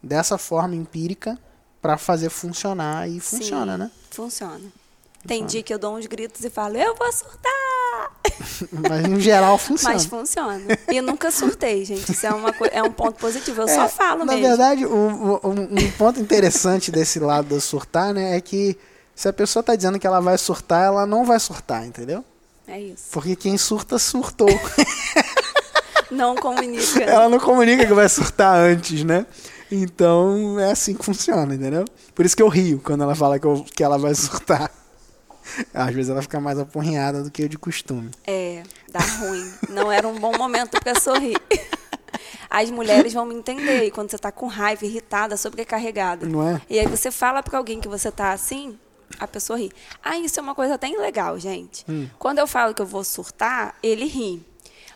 dessa 0.00 0.38
forma 0.38 0.76
empírica 0.76 1.36
para 1.82 1.98
fazer 1.98 2.30
funcionar 2.30 3.08
e 3.08 3.18
funciona, 3.18 3.72
Sim, 3.72 3.78
né? 3.78 3.90
Funciona. 4.10 4.60
Tem 5.26 5.44
dia 5.44 5.62
que 5.62 5.74
eu 5.74 5.78
dou 5.78 5.96
uns 5.96 6.06
gritos 6.06 6.44
e 6.44 6.48
falo, 6.48 6.76
eu 6.76 6.94
vou 6.94 7.12
surtar! 7.12 7.50
Mas 8.88 9.08
no 9.08 9.20
geral 9.20 9.58
funciona. 9.58 9.94
Mas 9.94 10.06
funciona. 10.06 10.78
E 10.90 10.96
eu 10.96 11.02
nunca 11.02 11.30
surtei, 11.32 11.84
gente. 11.84 12.12
Isso 12.12 12.24
é, 12.24 12.30
uma, 12.32 12.54
é 12.70 12.82
um 12.82 12.92
ponto 12.92 13.18
positivo. 13.18 13.62
Eu 13.62 13.68
é, 13.68 13.74
só 13.74 13.88
falo 13.88 14.24
na 14.24 14.32
mesmo. 14.32 14.42
Na 14.42 14.48
verdade, 14.48 14.86
um, 14.86 15.34
um, 15.34 15.62
um, 15.62 15.90
ponto 15.98 16.20
interessante 16.20 16.92
desse 16.92 17.18
lado 17.18 17.48
do 17.48 17.60
surtar, 17.60 18.14
né, 18.14 18.36
é 18.36 18.40
que 18.40 18.78
se 19.14 19.28
a 19.28 19.32
pessoa 19.32 19.60
está 19.60 19.74
dizendo 19.74 19.98
que 19.98 20.06
ela 20.06 20.20
vai 20.20 20.38
surtar, 20.38 20.86
ela 20.86 21.04
não 21.04 21.24
vai 21.24 21.40
surtar, 21.40 21.84
entendeu? 21.84 22.24
É 22.70 22.80
isso. 22.80 23.06
Porque 23.10 23.34
quem 23.34 23.58
surta, 23.58 23.98
surtou. 23.98 24.48
Não 26.10 26.34
comunica. 26.34 27.02
Ela 27.02 27.28
não 27.28 27.38
comunica 27.38 27.86
que 27.86 27.94
vai 27.94 28.08
surtar 28.08 28.56
antes, 28.56 29.04
né? 29.04 29.26
Então 29.70 30.58
é 30.58 30.72
assim 30.72 30.94
que 30.94 31.04
funciona, 31.04 31.54
entendeu? 31.54 31.84
Por 32.14 32.26
isso 32.26 32.36
que 32.36 32.42
eu 32.42 32.48
rio 32.48 32.80
quando 32.84 33.02
ela 33.02 33.14
fala 33.14 33.38
que, 33.38 33.46
eu, 33.46 33.64
que 33.74 33.84
ela 33.84 33.98
vai 33.98 34.14
surtar. 34.14 34.70
Às 35.72 35.94
vezes 35.94 36.10
ela 36.10 36.22
fica 36.22 36.40
mais 36.40 36.58
apurrinhada 36.58 37.22
do 37.22 37.30
que 37.30 37.42
eu 37.42 37.48
de 37.48 37.58
costume. 37.58 38.10
É, 38.26 38.62
dá 38.90 39.00
ruim. 39.00 39.52
Não 39.68 39.90
era 39.90 40.06
um 40.06 40.18
bom 40.18 40.36
momento 40.36 40.80
para 40.80 40.98
sorrir. 40.98 41.36
As 42.48 42.68
mulheres 42.70 43.12
vão 43.12 43.24
me 43.24 43.34
entender. 43.34 43.84
E 43.84 43.90
quando 43.90 44.10
você 44.10 44.18
tá 44.18 44.32
com 44.32 44.46
raiva, 44.46 44.84
irritada, 44.84 45.36
sobrecarregada. 45.36 46.26
Não 46.26 46.46
é? 46.46 46.60
E 46.68 46.78
aí 46.78 46.86
você 46.86 47.10
fala 47.10 47.42
para 47.42 47.56
alguém 47.58 47.80
que 47.80 47.88
você 47.88 48.10
tá 48.10 48.32
assim, 48.32 48.76
a 49.18 49.26
pessoa 49.26 49.58
ri. 49.58 49.70
Ah, 50.02 50.18
isso 50.18 50.38
é 50.38 50.42
uma 50.42 50.54
coisa 50.54 50.74
até 50.74 50.88
legal, 50.88 51.38
gente. 51.38 51.84
Hum. 51.88 52.08
Quando 52.18 52.38
eu 52.38 52.46
falo 52.46 52.74
que 52.74 52.82
eu 52.82 52.86
vou 52.86 53.04
surtar, 53.04 53.76
ele 53.82 54.06
ri. 54.06 54.44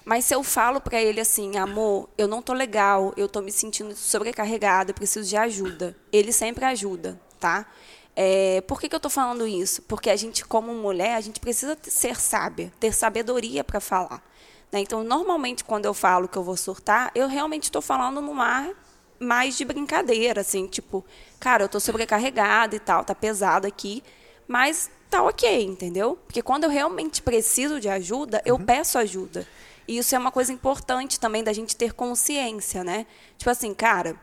Mas 0.04 0.26
se 0.26 0.34
eu 0.34 0.42
falo 0.42 0.80
para 0.80 1.00
ele 1.00 1.20
assim, 1.20 1.56
amor, 1.56 2.08
eu 2.18 2.28
não 2.28 2.42
tô 2.42 2.52
legal, 2.52 3.14
eu 3.16 3.28
tô 3.28 3.40
me 3.40 3.50
sentindo 3.50 3.96
sobrecarregada, 3.96 4.92
preciso 4.92 5.28
de 5.28 5.36
ajuda. 5.36 5.96
Ele 6.12 6.30
sempre 6.30 6.64
ajuda, 6.64 7.18
tá? 7.40 7.66
É, 8.14 8.60
por 8.62 8.80
que, 8.80 8.88
que 8.88 8.94
eu 8.94 8.98
estou 8.98 9.10
falando 9.10 9.46
isso? 9.46 9.82
Porque 9.82 10.10
a 10.10 10.16
gente, 10.16 10.44
como 10.44 10.72
mulher, 10.74 11.14
a 11.14 11.20
gente 11.20 11.40
precisa 11.40 11.76
ser 11.82 12.20
sábia, 12.20 12.72
ter 12.78 12.92
sabedoria 12.92 13.64
para 13.64 13.80
falar. 13.80 14.22
Né? 14.70 14.80
Então, 14.80 15.02
normalmente, 15.02 15.64
quando 15.64 15.86
eu 15.86 15.94
falo 15.94 16.28
que 16.28 16.36
eu 16.36 16.42
vou 16.44 16.56
surtar, 16.56 17.10
eu 17.14 17.26
realmente 17.26 17.64
estou 17.64 17.82
falando 17.82 18.20
no 18.20 18.34
mar 18.34 18.70
mais 19.18 19.56
de 19.56 19.64
brincadeira, 19.64 20.42
assim, 20.42 20.66
tipo, 20.66 21.04
cara, 21.40 21.62
eu 21.62 21.66
estou 21.66 21.80
sobrecarregada 21.80 22.76
e 22.76 22.80
tal, 22.80 23.04
tá 23.04 23.14
pesado 23.14 23.66
aqui, 23.66 24.02
mas 24.46 24.90
tá 25.08 25.22
ok, 25.22 25.64
entendeu? 25.64 26.18
Porque 26.26 26.42
quando 26.42 26.64
eu 26.64 26.70
realmente 26.70 27.22
preciso 27.22 27.80
de 27.80 27.88
ajuda, 27.88 28.42
eu 28.44 28.56
uhum. 28.56 28.64
peço 28.64 28.98
ajuda. 28.98 29.46
E 29.86 29.98
isso 29.98 30.14
é 30.14 30.18
uma 30.18 30.32
coisa 30.32 30.52
importante 30.52 31.20
também 31.20 31.44
da 31.44 31.52
gente 31.52 31.76
ter 31.76 31.92
consciência, 31.92 32.82
né? 32.82 33.06
Tipo 33.36 33.50
assim, 33.50 33.74
cara, 33.74 34.18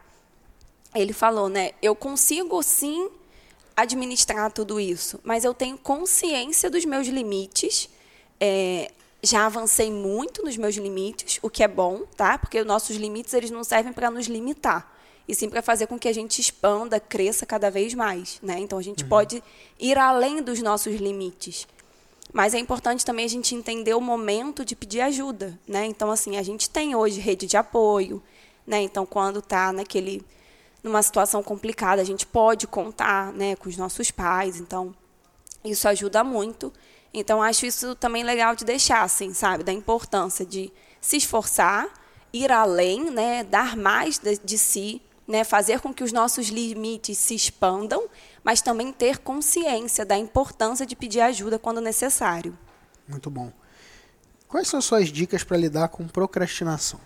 ele 0.93 1.13
falou, 1.13 1.49
né? 1.49 1.71
Eu 1.81 1.95
consigo 1.95 2.61
sim 2.63 3.09
administrar 3.75 4.51
tudo 4.51 4.79
isso, 4.79 5.19
mas 5.23 5.43
eu 5.43 5.53
tenho 5.53 5.77
consciência 5.77 6.69
dos 6.69 6.85
meus 6.85 7.07
limites. 7.07 7.89
É, 8.39 8.91
já 9.23 9.45
avancei 9.45 9.91
muito 9.91 10.43
nos 10.43 10.57
meus 10.57 10.75
limites, 10.75 11.39
o 11.41 11.49
que 11.49 11.63
é 11.63 11.67
bom, 11.67 12.01
tá? 12.17 12.37
Porque 12.37 12.59
os 12.59 12.65
nossos 12.65 12.95
limites 12.95 13.33
eles 13.33 13.51
não 13.51 13.63
servem 13.63 13.93
para 13.93 14.09
nos 14.09 14.25
limitar, 14.25 14.91
e 15.27 15.35
sim 15.35 15.47
para 15.47 15.61
fazer 15.61 15.87
com 15.87 15.99
que 15.99 16.07
a 16.07 16.13
gente 16.13 16.41
expanda, 16.41 16.99
cresça 16.99 17.45
cada 17.45 17.69
vez 17.69 17.93
mais, 17.93 18.39
né? 18.41 18.59
Então 18.59 18.79
a 18.79 18.81
gente 18.81 19.03
uhum. 19.03 19.09
pode 19.09 19.43
ir 19.79 19.97
além 19.97 20.41
dos 20.41 20.59
nossos 20.61 20.95
limites. 20.95 21.67
Mas 22.33 22.53
é 22.53 22.59
importante 22.59 23.05
também 23.05 23.25
a 23.25 23.29
gente 23.29 23.53
entender 23.55 23.93
o 23.93 24.01
momento 24.01 24.63
de 24.63 24.75
pedir 24.75 25.01
ajuda, 25.01 25.59
né? 25.67 25.85
Então, 25.85 26.09
assim, 26.09 26.38
a 26.38 26.43
gente 26.43 26.69
tem 26.69 26.95
hoje 26.95 27.19
rede 27.19 27.45
de 27.45 27.57
apoio, 27.57 28.23
né? 28.65 28.81
Então, 28.81 29.05
quando 29.05 29.39
está 29.39 29.73
naquele 29.73 30.23
numa 30.83 31.03
situação 31.03 31.43
complicada, 31.43 32.01
a 32.01 32.05
gente 32.05 32.25
pode 32.25 32.65
contar, 32.65 33.31
né, 33.33 33.55
com 33.55 33.69
os 33.69 33.77
nossos 33.77 34.09
pais. 34.09 34.59
Então, 34.59 34.95
isso 35.63 35.88
ajuda 35.88 36.23
muito. 36.23 36.73
Então, 37.13 37.41
acho 37.43 37.65
isso 37.65 37.93
também 37.95 38.23
legal 38.23 38.55
de 38.55 38.65
deixar, 38.65 39.03
assim, 39.03 39.33
sabe, 39.33 39.63
da 39.63 39.71
importância 39.71 40.45
de 40.45 40.71
se 41.00 41.17
esforçar, 41.17 41.88
ir 42.33 42.51
além, 42.51 43.11
né, 43.11 43.43
dar 43.43 43.75
mais 43.75 44.17
de, 44.17 44.38
de 44.38 44.57
si, 44.57 45.01
né, 45.27 45.43
fazer 45.43 45.81
com 45.81 45.93
que 45.93 46.03
os 46.03 46.11
nossos 46.11 46.47
limites 46.47 47.17
se 47.17 47.35
expandam 47.35 48.03
mas 48.43 48.62
também 48.62 48.91
ter 48.91 49.19
consciência 49.19 50.05
da 50.05 50.17
importância 50.17 50.86
de 50.86 50.95
pedir 50.95 51.21
ajuda 51.21 51.60
quando 51.60 51.81
necessário. 51.81 52.57
Muito 53.07 53.29
bom. 53.29 53.51
Quais 54.48 54.67
são 54.67 54.81
suas 54.81 55.10
dicas 55.10 55.43
para 55.43 55.57
lidar 55.57 55.88
com 55.89 56.07
procrastinação? 56.07 57.00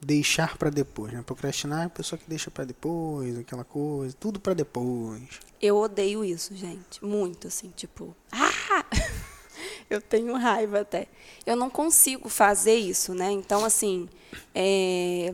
Deixar 0.00 0.58
para 0.58 0.68
depois, 0.68 1.12
né? 1.12 1.22
Procrastinar 1.24 1.82
é 1.82 1.86
a 1.86 1.90
pessoa 1.90 2.18
que 2.18 2.28
deixa 2.28 2.50
para 2.50 2.64
depois, 2.64 3.38
aquela 3.38 3.62
coisa, 3.62 4.16
tudo 4.18 4.40
para 4.40 4.52
depois. 4.52 5.22
Eu 5.60 5.76
odeio 5.76 6.24
isso, 6.24 6.56
gente, 6.56 7.04
muito 7.04 7.46
assim, 7.46 7.70
tipo, 7.70 8.16
ah! 8.32 8.84
eu 9.88 10.00
tenho 10.00 10.34
raiva 10.36 10.80
até. 10.80 11.06
Eu 11.46 11.54
não 11.54 11.70
consigo 11.70 12.28
fazer 12.28 12.74
isso, 12.74 13.14
né? 13.14 13.30
Então, 13.30 13.64
assim, 13.64 14.08
é... 14.52 15.32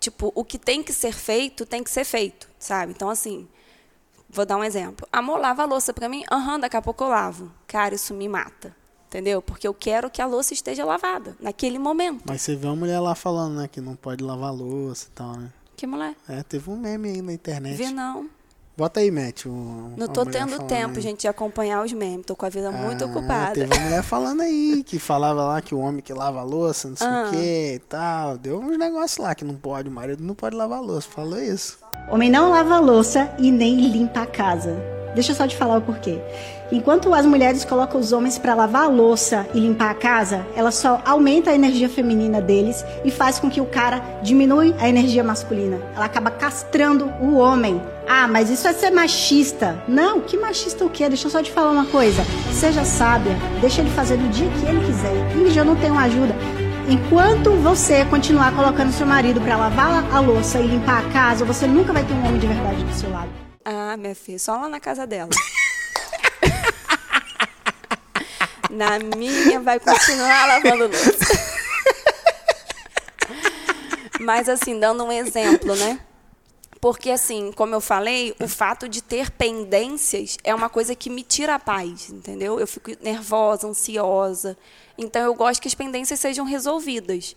tipo, 0.00 0.32
o 0.34 0.42
que 0.42 0.58
tem 0.58 0.82
que 0.82 0.92
ser 0.92 1.12
feito, 1.12 1.66
tem 1.66 1.82
que 1.84 1.90
ser 1.90 2.04
feito, 2.04 2.48
sabe? 2.58 2.92
Então, 2.92 3.10
assim, 3.10 3.46
Vou 4.34 4.44
dar 4.44 4.56
um 4.56 4.64
exemplo. 4.64 5.06
Amor, 5.12 5.38
lava 5.38 5.62
a 5.62 5.64
louça 5.64 5.92
para 5.94 6.08
mim? 6.08 6.24
Aham, 6.28 6.54
uhum, 6.54 6.60
daqui 6.60 6.76
a 6.76 6.82
pouco 6.82 7.04
eu 7.04 7.08
lavo. 7.08 7.52
Cara, 7.68 7.94
isso 7.94 8.12
me 8.12 8.28
mata. 8.28 8.74
Entendeu? 9.06 9.40
Porque 9.40 9.66
eu 9.66 9.72
quero 9.72 10.10
que 10.10 10.20
a 10.20 10.26
louça 10.26 10.52
esteja 10.52 10.84
lavada 10.84 11.36
naquele 11.40 11.78
momento. 11.78 12.24
Mas 12.26 12.42
você 12.42 12.56
vê 12.56 12.66
uma 12.66 12.74
mulher 12.74 12.98
lá 12.98 13.14
falando, 13.14 13.54
né, 13.58 13.68
que 13.68 13.80
não 13.80 13.94
pode 13.94 14.24
lavar 14.24 14.48
a 14.48 14.52
louça 14.52 15.06
e 15.08 15.10
tal, 15.12 15.36
né? 15.36 15.52
Que 15.76 15.86
mulher? 15.86 16.16
É, 16.28 16.42
teve 16.42 16.68
um 16.68 16.76
meme 16.76 17.10
aí 17.10 17.22
na 17.22 17.32
internet. 17.32 17.76
Vi 17.76 17.92
não. 17.92 18.28
Bota 18.76 18.98
aí, 19.00 19.10
Matt. 19.10 19.46
Um, 19.46 19.92
não 19.96 20.08
tô 20.08 20.26
tendo 20.26 20.58
tempo, 20.64 20.96
aí. 20.96 21.00
gente, 21.00 21.20
de 21.20 21.28
acompanhar 21.28 21.84
os 21.84 21.92
memes. 21.92 22.26
Tô 22.26 22.34
com 22.34 22.44
a 22.44 22.48
vida 22.48 22.68
ah, 22.68 22.72
muito 22.72 23.04
ocupada. 23.04 23.52
Teve 23.52 23.72
uma 23.72 23.84
mulher 23.84 24.02
falando 24.02 24.42
aí 24.42 24.82
que 24.84 24.98
falava 24.98 25.44
lá 25.44 25.62
que 25.62 25.74
o 25.74 25.78
homem 25.78 26.02
que 26.02 26.12
lava 26.12 26.40
a 26.40 26.42
louça, 26.42 26.88
não 26.88 26.96
sei 26.96 27.06
ah. 27.06 27.26
o 27.28 27.30
que 27.30 27.74
e 27.74 27.78
tal. 27.88 28.36
Deu 28.36 28.58
uns 28.58 28.76
negócios 28.76 29.18
lá 29.18 29.34
que 29.34 29.44
não 29.44 29.54
pode, 29.54 29.88
o 29.88 29.92
marido 29.92 30.24
não 30.24 30.34
pode 30.34 30.56
lavar 30.56 30.78
a 30.78 30.82
louça. 30.82 31.08
Falou 31.08 31.40
isso. 31.40 31.78
Homem 32.10 32.30
não 32.30 32.50
lava 32.50 32.74
a 32.74 32.80
louça 32.80 33.32
e 33.38 33.52
nem 33.52 33.76
limpa 33.76 34.22
a 34.22 34.26
casa. 34.26 34.93
Deixa 35.14 35.32
eu 35.32 35.36
só 35.36 35.46
te 35.46 35.56
falar 35.56 35.78
o 35.78 35.82
porquê. 35.82 36.18
Enquanto 36.72 37.14
as 37.14 37.24
mulheres 37.24 37.64
colocam 37.64 38.00
os 38.00 38.12
homens 38.12 38.38
para 38.38 38.54
lavar 38.54 38.84
a 38.84 38.88
louça 38.88 39.46
e 39.54 39.60
limpar 39.60 39.90
a 39.90 39.94
casa, 39.94 40.44
ela 40.56 40.70
só 40.70 41.00
aumenta 41.04 41.50
a 41.50 41.54
energia 41.54 41.88
feminina 41.88 42.40
deles 42.40 42.84
e 43.04 43.10
faz 43.10 43.38
com 43.38 43.50
que 43.50 43.60
o 43.60 43.66
cara 43.66 44.02
diminui 44.22 44.74
a 44.80 44.88
energia 44.88 45.22
masculina. 45.22 45.78
Ela 45.94 46.06
acaba 46.06 46.30
castrando 46.30 47.06
o 47.20 47.36
homem. 47.36 47.80
Ah, 48.08 48.26
mas 48.26 48.50
isso 48.50 48.66
é 48.66 48.72
ser 48.72 48.90
machista. 48.90 49.82
Não, 49.86 50.20
que 50.20 50.36
machista 50.36 50.84
o 50.84 50.90
quê? 50.90 51.08
Deixa 51.08 51.26
eu 51.26 51.30
só 51.30 51.42
te 51.42 51.52
falar 51.52 51.70
uma 51.70 51.86
coisa. 51.86 52.24
Seja 52.52 52.84
sábia, 52.84 53.36
deixa 53.60 53.80
ele 53.80 53.90
fazer 53.90 54.16
do 54.16 54.28
dia 54.30 54.48
que 54.48 54.66
ele 54.66 54.84
quiser. 54.84 55.14
E 55.36 55.56
eu 55.56 55.64
não 55.64 55.76
tenho 55.76 55.96
ajuda. 55.96 56.34
Enquanto 56.88 57.50
você 57.52 58.04
continuar 58.04 58.54
colocando 58.54 58.92
seu 58.92 59.06
marido 59.06 59.40
para 59.40 59.56
lavar 59.56 60.04
a 60.12 60.20
louça 60.20 60.58
e 60.58 60.66
limpar 60.66 61.04
a 61.06 61.10
casa, 61.10 61.44
você 61.44 61.66
nunca 61.66 61.92
vai 61.92 62.04
ter 62.04 62.12
um 62.12 62.26
homem 62.26 62.38
de 62.38 62.46
verdade 62.46 62.82
do 62.82 62.92
seu 62.92 63.10
lado. 63.10 63.43
Ah, 63.64 63.96
minha 63.96 64.14
filha, 64.14 64.38
só 64.38 64.56
lá 64.56 64.68
na 64.68 64.78
casa 64.78 65.06
dela. 65.06 65.30
na 68.68 68.98
minha 68.98 69.60
vai 69.60 69.80
continuar 69.80 70.46
lavando 70.46 70.88
louça. 70.88 71.54
Mas, 74.20 74.48
assim, 74.48 74.78
dando 74.78 75.04
um 75.04 75.12
exemplo, 75.12 75.74
né? 75.76 75.98
Porque, 76.80 77.10
assim, 77.10 77.50
como 77.52 77.74
eu 77.74 77.80
falei, 77.80 78.34
o 78.38 78.46
fato 78.46 78.86
de 78.86 79.02
ter 79.02 79.30
pendências 79.30 80.36
é 80.44 80.54
uma 80.54 80.68
coisa 80.68 80.94
que 80.94 81.08
me 81.08 81.22
tira 81.22 81.54
a 81.54 81.58
paz, 81.58 82.10
entendeu? 82.10 82.60
Eu 82.60 82.66
fico 82.66 82.90
nervosa, 83.02 83.66
ansiosa. 83.66 84.56
Então, 84.98 85.22
eu 85.22 85.34
gosto 85.34 85.62
que 85.62 85.68
as 85.68 85.74
pendências 85.74 86.20
sejam 86.20 86.44
resolvidas. 86.44 87.34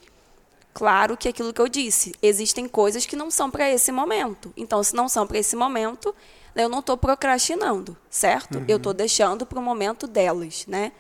Claro 0.78 1.18
que 1.18 1.28
aquilo 1.28 1.52
que 1.52 1.60
eu 1.60 1.68
disse, 1.68 2.14
existem 2.22 2.68
coisas 2.68 3.04
que 3.04 3.16
não 3.16 3.32
são 3.32 3.50
para 3.50 3.68
esse 3.68 3.92
momento. 3.92 4.54
Então, 4.56 4.84
se 4.84 4.94
não 4.94 5.10
são 5.10 5.26
para 5.26 5.40
esse 5.40 5.56
momento, 5.56 6.14
eu 6.56 6.70
não 6.70 6.82
estou 6.82 6.96
procrastinando, 6.96 7.98
certo? 8.12 8.60
Uhum. 8.60 8.66
Eu 8.68 8.78
estou 8.78 8.94
deixando 8.94 9.44
para 9.44 9.58
o 9.58 9.62
momento 9.62 10.06
delas, 10.06 10.68
né? 10.68 10.92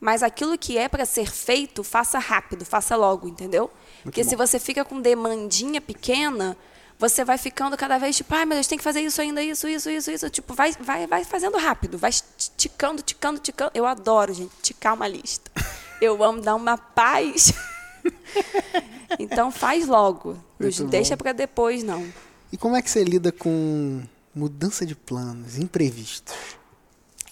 Mas 0.00 0.22
aquilo 0.22 0.56
que 0.56 0.78
é 0.78 0.88
para 0.88 1.04
ser 1.04 1.30
feito, 1.30 1.84
faça 1.84 2.18
rápido, 2.18 2.64
faça 2.64 2.96
logo, 2.96 3.28
entendeu? 3.28 3.64
Muito 3.64 4.04
Porque 4.04 4.24
bom. 4.24 4.30
se 4.30 4.36
você 4.36 4.58
fica 4.58 4.86
com 4.86 5.02
demandinha 5.02 5.82
pequena, 5.82 6.56
você 6.98 7.22
vai 7.22 7.36
ficando 7.36 7.76
cada 7.76 7.98
vez 7.98 8.16
tipo, 8.16 8.34
ai, 8.34 8.44
ah, 8.44 8.46
meu 8.46 8.56
Deus, 8.56 8.66
tem 8.66 8.78
que 8.78 8.84
fazer 8.84 9.02
isso 9.02 9.20
ainda, 9.20 9.42
isso, 9.42 9.68
isso, 9.68 9.90
isso, 9.90 10.10
isso. 10.10 10.30
Tipo, 10.30 10.54
vai, 10.54 10.72
vai, 10.80 11.06
vai 11.06 11.24
fazendo 11.24 11.58
rápido, 11.58 11.98
vai 11.98 12.10
ticando, 12.56 13.02
ticando, 13.02 13.38
ticando. 13.38 13.70
Eu 13.74 13.84
adoro, 13.84 14.32
gente, 14.32 14.52
ticar 14.62 14.94
uma 14.94 15.06
lista. 15.06 15.50
Eu 16.00 16.24
amo 16.24 16.40
dar 16.40 16.54
uma 16.54 16.78
paz. 16.78 17.52
então 19.18 19.50
faz 19.50 19.86
logo. 19.86 20.36
Não 20.58 20.86
deixa 20.86 21.16
para 21.16 21.32
depois, 21.32 21.82
não. 21.82 22.06
E 22.52 22.56
como 22.56 22.76
é 22.76 22.82
que 22.82 22.90
você 22.90 23.02
lida 23.02 23.32
com 23.32 24.02
mudança 24.34 24.84
de 24.84 24.94
planos, 24.94 25.58
imprevistos? 25.58 26.34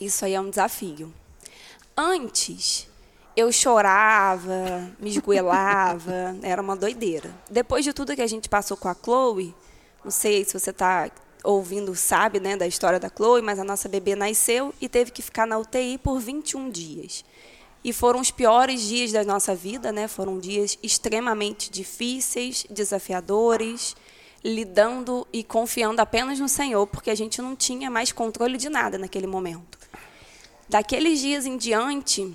Isso 0.00 0.24
aí 0.24 0.34
é 0.34 0.40
um 0.40 0.50
desafio. 0.50 1.12
Antes, 1.96 2.88
eu 3.36 3.50
chorava, 3.52 4.90
me 4.98 5.10
esgoelava, 5.10 6.36
era 6.42 6.60
uma 6.60 6.76
doideira. 6.76 7.30
Depois 7.50 7.84
de 7.84 7.92
tudo 7.92 8.14
que 8.14 8.22
a 8.22 8.26
gente 8.26 8.48
passou 8.48 8.76
com 8.76 8.88
a 8.88 8.94
Chloe, 8.94 9.54
não 10.04 10.10
sei 10.10 10.44
se 10.44 10.58
você 10.58 10.70
está 10.70 11.10
ouvindo, 11.42 11.94
sabe, 11.94 12.40
né, 12.40 12.56
da 12.56 12.66
história 12.66 12.98
da 12.98 13.08
Chloe, 13.08 13.42
mas 13.42 13.58
a 13.58 13.64
nossa 13.64 13.88
bebê 13.88 14.16
nasceu 14.16 14.74
e 14.80 14.88
teve 14.88 15.10
que 15.10 15.22
ficar 15.22 15.46
na 15.46 15.58
UTI 15.58 15.98
por 15.98 16.18
21 16.18 16.70
dias. 16.70 17.24
E 17.84 17.92
foram 17.92 18.18
os 18.18 18.30
piores 18.30 18.80
dias 18.80 19.12
da 19.12 19.22
nossa 19.22 19.54
vida, 19.54 19.92
né? 19.92 20.08
Foram 20.08 20.38
dias 20.38 20.78
extremamente 20.82 21.70
difíceis, 21.70 22.64
desafiadores, 22.70 23.94
lidando 24.42 25.26
e 25.30 25.44
confiando 25.44 26.00
apenas 26.00 26.40
no 26.40 26.48
Senhor, 26.48 26.86
porque 26.86 27.10
a 27.10 27.14
gente 27.14 27.42
não 27.42 27.54
tinha 27.54 27.90
mais 27.90 28.10
controle 28.10 28.56
de 28.56 28.70
nada 28.70 28.96
naquele 28.96 29.26
momento. 29.26 29.78
Daqueles 30.66 31.18
dias 31.20 31.44
em 31.44 31.58
diante, 31.58 32.34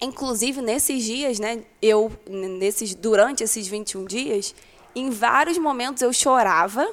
inclusive 0.00 0.62
nesses 0.62 1.04
dias, 1.04 1.38
né, 1.38 1.64
eu 1.80 2.10
nesses 2.26 2.94
durante 2.94 3.44
esses 3.44 3.66
21 3.66 4.06
dias, 4.06 4.54
em 4.94 5.10
vários 5.10 5.58
momentos 5.58 6.02
eu 6.02 6.12
chorava 6.12 6.86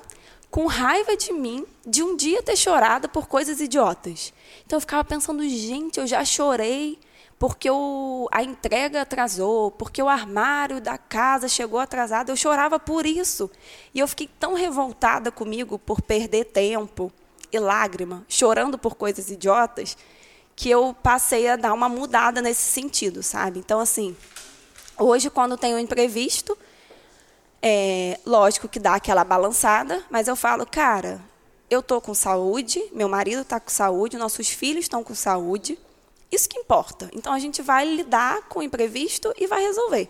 com 0.50 0.65
raiva 0.65 1.15
de 1.15 1.31
mim 1.31 1.65
de 1.86 2.03
um 2.03 2.15
dia 2.15 2.41
ter 2.41 2.55
chorado 2.55 3.07
por 3.07 3.27
coisas 3.27 3.62
idiotas. 3.62 4.33
Então 4.65 4.77
eu 4.77 4.81
ficava 4.81 5.03
pensando, 5.03 5.48
gente, 5.48 6.00
eu 6.00 6.07
já 6.07 6.25
chorei 6.25 6.98
porque 7.39 7.72
o, 7.72 8.27
a 8.34 8.43
entrega 8.43 9.01
atrasou, 9.01 9.72
porque 9.72 10.03
o 10.03 10.10
armário 10.10 10.81
da 10.81 10.98
casa 10.98 11.48
chegou 11.48 11.79
atrasado. 11.79 12.29
Eu 12.29 12.36
chorava 12.36 12.77
por 12.77 13.05
isso. 13.05 13.50
E 13.93 14.00
eu 14.00 14.08
fiquei 14.10 14.29
tão 14.38 14.53
revoltada 14.53 15.31
comigo 15.31 15.79
por 15.79 16.01
perder 16.01 16.43
tempo 16.46 17.10
e 17.50 17.58
lágrima, 17.58 18.25
chorando 18.27 18.77
por 18.77 18.96
coisas 18.96 19.31
idiotas, 19.31 19.98
que 20.53 20.69
eu 20.69 20.93
passei 21.01 21.48
a 21.48 21.55
dar 21.55 21.74
uma 21.74 21.88
mudada 21.88 22.41
nesse 22.41 22.62
sentido, 22.62 23.24
sabe? 23.24 23.60
Então, 23.60 23.79
assim, 23.79 24.15
hoje, 24.98 25.29
quando 25.29 25.58
tem 25.58 25.74
um 25.74 25.79
imprevisto, 25.79 26.58
é 27.62 28.19
lógico 28.25 28.67
que 28.67 28.79
dá 28.79 28.96
aquela 28.96 29.24
balançada, 29.24 30.03
mas 30.10 30.27
eu 30.27 30.36
falo, 30.36 30.65
cara, 30.65 31.22
eu 31.69 31.81
tô 31.81 32.01
com 32.01 32.13
saúde, 32.13 32.84
meu 32.91 33.08
marido 33.08 33.43
está 33.43 33.62
com 33.62 33.69
saúde, 33.69 34.17
nossos 34.17 34.50
filhos 34.50 34.84
estão 34.84 35.01
com 35.03 35.15
saúde, 35.15 35.79
isso 36.31 36.48
que 36.48 36.57
importa. 36.57 37.09
Então, 37.13 37.33
a 37.33 37.39
gente 37.39 37.62
vai 37.62 37.86
lidar 37.86 38.43
com 38.43 38.59
o 38.59 38.63
imprevisto 38.63 39.33
e 39.38 39.48
vai 39.48 39.62
resolver. 39.62 40.09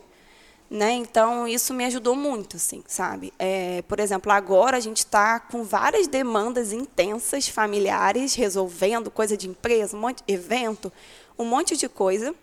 Né? 0.70 0.91
Então, 0.91 1.48
isso 1.48 1.74
me 1.74 1.83
ajudou 1.85 2.15
muito, 2.15 2.57
assim, 2.57 2.83
sabe? 2.85 3.33
É, 3.39 3.81
por 3.87 4.00
exemplo, 4.00 4.31
agora 4.31 4.77
a 4.77 4.79
gente 4.79 4.98
está 4.98 5.39
com 5.39 5.63
várias 5.63 6.05
demandas 6.05 6.72
intensas 6.72 7.48
familiares, 7.48 8.35
resolvendo 8.35 9.09
coisa 9.09 9.35
de 9.35 9.48
empresa, 9.48 9.98
um 9.98 10.00
monte 10.00 10.24
evento, 10.27 10.94
um 11.39 11.46
monte 11.46 11.75
de 11.75 11.89
coisa. 11.89 12.35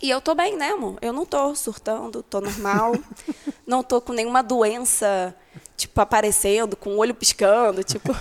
E 0.00 0.08
eu 0.08 0.20
tô 0.20 0.32
bem, 0.32 0.56
né, 0.56 0.70
amor? 0.70 0.96
Eu 1.02 1.12
não 1.12 1.26
tô 1.26 1.52
surtando, 1.56 2.22
tô 2.22 2.40
normal. 2.40 2.94
não 3.66 3.82
tô 3.82 4.00
com 4.00 4.12
nenhuma 4.12 4.42
doença, 4.42 5.34
tipo, 5.76 6.00
aparecendo, 6.00 6.76
com 6.76 6.90
o 6.90 6.98
olho 6.98 7.14
piscando, 7.14 7.82
tipo. 7.82 8.12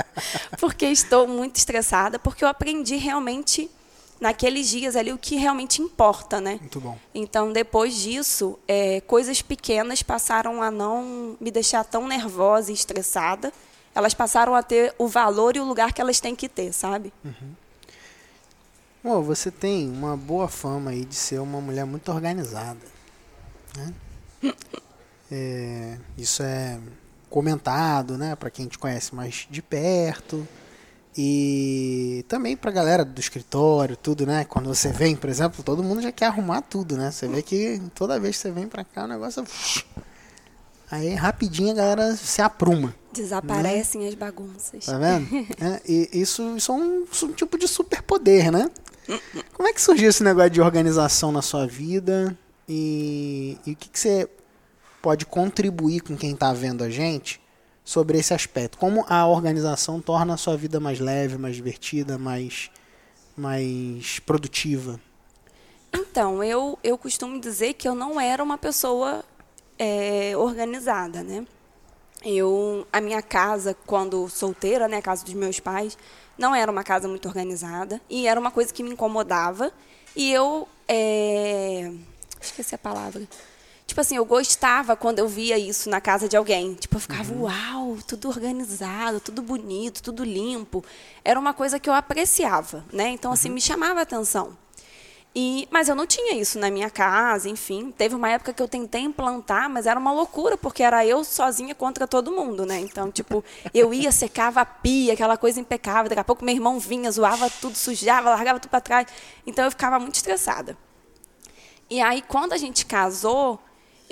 porque 0.58 0.86
estou 0.86 1.28
muito 1.28 1.54
estressada, 1.56 2.18
porque 2.18 2.42
eu 2.44 2.48
aprendi 2.48 2.96
realmente 2.96 3.70
naqueles 4.22 4.68
dias 4.68 4.94
ali 4.94 5.12
o 5.12 5.18
que 5.18 5.34
realmente 5.34 5.82
importa, 5.82 6.40
né? 6.40 6.56
Muito 6.60 6.80
bom. 6.80 6.96
Então, 7.12 7.52
depois 7.52 7.96
disso, 7.96 8.56
é, 8.68 9.00
coisas 9.00 9.42
pequenas 9.42 10.00
passaram 10.00 10.62
a 10.62 10.70
não 10.70 11.36
me 11.40 11.50
deixar 11.50 11.82
tão 11.84 12.06
nervosa 12.06 12.70
e 12.70 12.74
estressada. 12.74 13.52
Elas 13.92 14.14
passaram 14.14 14.54
a 14.54 14.62
ter 14.62 14.94
o 14.96 15.08
valor 15.08 15.56
e 15.56 15.60
o 15.60 15.64
lugar 15.64 15.92
que 15.92 16.00
elas 16.00 16.20
têm 16.20 16.36
que 16.36 16.48
ter, 16.48 16.72
sabe? 16.72 17.12
Uhum. 17.24 17.52
Bom, 19.02 19.22
você 19.22 19.50
tem 19.50 19.90
uma 19.90 20.16
boa 20.16 20.46
fama 20.46 20.92
aí 20.92 21.04
de 21.04 21.16
ser 21.16 21.40
uma 21.40 21.60
mulher 21.60 21.84
muito 21.84 22.12
organizada. 22.12 22.78
Né? 23.76 24.54
é, 25.32 25.98
isso 26.16 26.44
é 26.44 26.78
comentado, 27.28 28.16
né, 28.16 28.36
para 28.36 28.50
quem 28.50 28.68
te 28.68 28.78
conhece 28.78 29.12
mais 29.14 29.48
de 29.50 29.60
perto. 29.60 30.46
E 31.16 32.24
também 32.26 32.56
pra 32.56 32.70
galera 32.70 33.04
do 33.04 33.20
escritório, 33.20 33.96
tudo, 33.96 34.24
né? 34.26 34.44
Quando 34.46 34.66
você 34.66 34.90
vem, 34.90 35.14
por 35.14 35.28
exemplo, 35.28 35.62
todo 35.62 35.82
mundo 35.82 36.00
já 36.00 36.10
quer 36.10 36.26
arrumar 36.26 36.62
tudo, 36.62 36.96
né? 36.96 37.10
Você 37.10 37.28
vê 37.28 37.42
que 37.42 37.82
toda 37.94 38.18
vez 38.18 38.36
que 38.36 38.42
você 38.42 38.50
vem 38.50 38.66
pra 38.66 38.82
cá, 38.82 39.04
o 39.04 39.08
negócio. 39.08 39.44
Aí 40.90 41.14
rapidinho 41.14 41.72
a 41.72 41.74
galera 41.74 42.16
se 42.16 42.40
apruma. 42.40 42.94
Desaparecem 43.12 44.02
né? 44.02 44.08
as 44.08 44.14
bagunças. 44.14 44.86
Tá 44.86 44.98
vendo? 44.98 45.28
é, 45.60 45.82
e 45.86 46.08
isso, 46.12 46.56
isso 46.56 46.72
é 46.72 46.74
um, 46.74 47.04
é 47.04 47.24
um 47.26 47.32
tipo 47.32 47.58
de 47.58 47.68
superpoder, 47.68 48.50
né? 48.50 48.70
Como 49.52 49.68
é 49.68 49.72
que 49.72 49.82
surgiu 49.82 50.08
esse 50.08 50.22
negócio 50.22 50.50
de 50.50 50.60
organização 50.62 51.30
na 51.30 51.42
sua 51.42 51.66
vida? 51.66 52.36
E, 52.66 53.58
e 53.66 53.72
o 53.72 53.76
que, 53.76 53.88
que 53.90 53.98
você 53.98 54.28
pode 55.02 55.26
contribuir 55.26 56.00
com 56.00 56.16
quem 56.16 56.32
está 56.32 56.52
vendo 56.54 56.82
a 56.82 56.88
gente 56.88 57.41
sobre 57.84 58.18
esse 58.18 58.32
aspecto. 58.32 58.78
Como 58.78 59.04
a 59.08 59.26
organização 59.26 60.00
torna 60.00 60.34
a 60.34 60.36
sua 60.36 60.56
vida 60.56 60.78
mais 60.78 61.00
leve, 61.00 61.36
mais 61.36 61.56
divertida, 61.56 62.18
mais, 62.18 62.70
mais 63.36 64.18
produtiva? 64.20 65.00
Então, 65.92 66.42
eu, 66.42 66.78
eu 66.82 66.96
costumo 66.96 67.40
dizer 67.40 67.74
que 67.74 67.86
eu 67.86 67.94
não 67.94 68.20
era 68.20 68.42
uma 68.42 68.56
pessoa 68.56 69.24
é, 69.78 70.36
organizada, 70.36 71.22
né? 71.22 71.46
Eu, 72.24 72.86
a 72.92 73.00
minha 73.00 73.20
casa, 73.20 73.76
quando 73.84 74.28
solteira, 74.28 74.86
né, 74.86 74.98
a 74.98 75.02
casa 75.02 75.24
dos 75.24 75.34
meus 75.34 75.58
pais, 75.58 75.98
não 76.38 76.54
era 76.54 76.70
uma 76.70 76.84
casa 76.84 77.08
muito 77.08 77.26
organizada 77.26 78.00
e 78.08 78.28
era 78.28 78.38
uma 78.38 78.50
coisa 78.50 78.72
que 78.72 78.82
me 78.82 78.90
incomodava. 78.92 79.72
E 80.14 80.32
eu, 80.32 80.68
é, 80.86 81.92
esqueci 82.40 82.74
a 82.74 82.78
palavra, 82.78 83.22
Tipo 83.92 84.00
assim, 84.00 84.16
eu 84.16 84.24
gostava 84.24 84.96
quando 84.96 85.18
eu 85.18 85.28
via 85.28 85.58
isso 85.58 85.90
na 85.90 86.00
casa 86.00 86.26
de 86.26 86.34
alguém. 86.34 86.72
Tipo, 86.72 86.96
eu 86.96 87.00
ficava, 87.00 87.30
uhum. 87.30 87.42
uau, 87.42 87.98
tudo 88.06 88.26
organizado, 88.26 89.20
tudo 89.20 89.42
bonito, 89.42 90.02
tudo 90.02 90.24
limpo. 90.24 90.82
Era 91.22 91.38
uma 91.38 91.52
coisa 91.52 91.78
que 91.78 91.90
eu 91.90 91.92
apreciava, 91.92 92.86
né? 92.90 93.10
Então, 93.10 93.30
assim, 93.30 93.48
uhum. 93.48 93.54
me 93.56 93.60
chamava 93.60 94.00
a 94.00 94.02
atenção. 94.04 94.56
E, 95.36 95.68
mas 95.70 95.90
eu 95.90 95.94
não 95.94 96.06
tinha 96.06 96.34
isso 96.34 96.58
na 96.58 96.70
minha 96.70 96.88
casa, 96.88 97.50
enfim. 97.50 97.90
Teve 97.90 98.14
uma 98.14 98.30
época 98.30 98.54
que 98.54 98.62
eu 98.62 98.66
tentei 98.66 99.02
implantar, 99.02 99.68
mas 99.68 99.84
era 99.86 100.00
uma 100.00 100.10
loucura, 100.10 100.56
porque 100.56 100.82
era 100.82 101.04
eu 101.04 101.22
sozinha 101.22 101.74
contra 101.74 102.08
todo 102.08 102.32
mundo, 102.32 102.64
né? 102.64 102.80
Então, 102.80 103.12
tipo, 103.12 103.44
eu 103.74 103.92
ia, 103.92 104.08
secava 104.10 104.62
a 104.62 104.64
pia, 104.64 105.12
aquela 105.12 105.36
coisa 105.36 105.60
impecável. 105.60 106.08
Daqui 106.08 106.20
a 106.20 106.24
pouco 106.24 106.42
meu 106.42 106.54
irmão 106.54 106.78
vinha, 106.80 107.10
zoava 107.10 107.50
tudo, 107.60 107.76
sujava, 107.76 108.30
largava 108.30 108.58
tudo 108.58 108.70
para 108.70 108.80
trás. 108.80 109.06
Então, 109.46 109.66
eu 109.66 109.70
ficava 109.70 109.98
muito 109.98 110.14
estressada. 110.14 110.78
E 111.90 112.00
aí, 112.00 112.22
quando 112.22 112.54
a 112.54 112.56
gente 112.56 112.86
casou, 112.86 113.60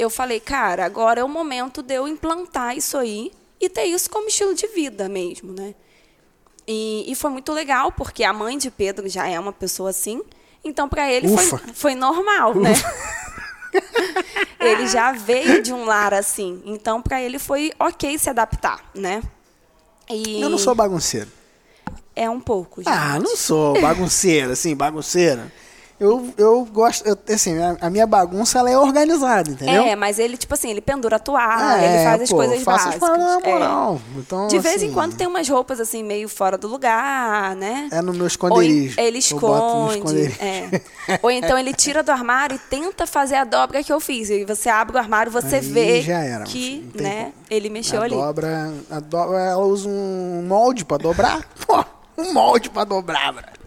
eu 0.00 0.08
falei, 0.08 0.40
cara, 0.40 0.86
agora 0.86 1.20
é 1.20 1.24
o 1.24 1.28
momento 1.28 1.82
de 1.82 1.94
eu 1.94 2.08
implantar 2.08 2.74
isso 2.74 2.96
aí 2.96 3.30
e 3.60 3.68
ter 3.68 3.84
isso 3.84 4.08
como 4.08 4.28
estilo 4.28 4.54
de 4.54 4.66
vida 4.68 5.08
mesmo, 5.08 5.52
né? 5.52 5.74
E, 6.66 7.04
e 7.06 7.14
foi 7.14 7.30
muito 7.30 7.52
legal, 7.52 7.92
porque 7.92 8.24
a 8.24 8.32
mãe 8.32 8.56
de 8.56 8.70
Pedro 8.70 9.08
já 9.08 9.28
é 9.28 9.38
uma 9.38 9.52
pessoa 9.52 9.90
assim, 9.90 10.22
então 10.64 10.88
para 10.88 11.10
ele 11.12 11.28
foi, 11.28 11.60
foi 11.74 11.94
normal, 11.94 12.54
né? 12.54 12.72
Ufa. 12.72 12.88
né? 12.88 13.00
ele 14.60 14.88
já 14.88 15.12
veio 15.12 15.62
de 15.62 15.72
um 15.72 15.84
lar 15.84 16.14
assim, 16.14 16.62
então 16.64 17.02
para 17.02 17.20
ele 17.20 17.38
foi 17.38 17.70
ok 17.78 18.18
se 18.18 18.30
adaptar, 18.30 18.90
né? 18.94 19.22
E... 20.08 20.40
Eu 20.40 20.48
não 20.48 20.58
sou 20.58 20.74
bagunceiro. 20.74 21.30
É 22.16 22.28
um 22.28 22.40
pouco, 22.40 22.82
gente. 22.82 22.92
Ah, 22.92 23.18
não 23.18 23.36
sou 23.36 23.80
bagunceira, 23.80 24.54
assim, 24.54 24.74
bagunceira. 24.74 25.52
Eu, 26.00 26.32
eu 26.38 26.64
gosto, 26.64 27.06
eu, 27.06 27.16
assim, 27.28 27.58
a, 27.58 27.76
a, 27.78 27.90
minha 27.90 28.06
bagunça 28.06 28.58
ela 28.58 28.70
é 28.70 28.78
organizada, 28.78 29.50
entendeu? 29.50 29.82
É, 29.82 29.94
mas 29.94 30.18
ele, 30.18 30.34
tipo 30.34 30.54
assim, 30.54 30.70
ele 30.70 30.80
pendura 30.80 31.16
a 31.16 31.18
toalha, 31.18 31.84
é, 31.84 31.94
ele 31.94 32.04
faz 32.04 32.22
as 32.22 32.30
pô, 32.30 32.36
coisas 32.36 32.62
básicas. 32.62 33.00
Na 33.00 33.38
moral. 33.38 34.00
É. 34.16 34.18
Então, 34.18 34.48
De 34.48 34.58
vez 34.58 34.76
assim, 34.76 34.86
em 34.86 34.92
quando 34.94 35.14
tem 35.14 35.26
umas 35.26 35.46
roupas 35.46 35.78
assim, 35.78 36.02
meio 36.02 36.26
fora 36.26 36.56
do 36.56 36.66
lugar, 36.68 37.54
né? 37.54 37.90
É 37.92 38.00
no 38.00 38.14
meu 38.14 38.26
esconderijo. 38.26 38.98
Ou 38.98 39.04
ele 39.04 39.18
esconde. 39.18 40.34
É. 40.40 40.80
Ou 41.20 41.30
então 41.30 41.58
ele 41.58 41.74
tira 41.74 42.02
do 42.02 42.10
armário 42.10 42.56
e 42.56 42.58
tenta 42.58 43.06
fazer 43.06 43.34
a 43.34 43.44
dobra 43.44 43.84
que 43.84 43.92
eu 43.92 44.00
fiz. 44.00 44.30
E 44.30 44.42
você 44.46 44.70
abre 44.70 44.96
o 44.96 44.98
armário, 44.98 45.30
você 45.30 45.56
Aí 45.56 45.60
vê 45.60 46.10
era, 46.10 46.44
que, 46.44 46.90
né, 46.94 47.34
ele 47.50 47.68
mexeu 47.68 48.00
a 48.00 48.04
ali. 48.04 48.14
Dobra, 48.14 48.72
a 48.90 49.00
dobra, 49.00 49.38
ela 49.38 49.66
usa 49.66 49.86
um 49.86 50.46
molde 50.48 50.82
para 50.82 50.96
dobrar. 50.96 51.46
Pô, 51.66 51.84
um 52.16 52.32
molde 52.32 52.70
para 52.70 52.84
dobrar, 52.84 53.34
bro. 53.34 53.59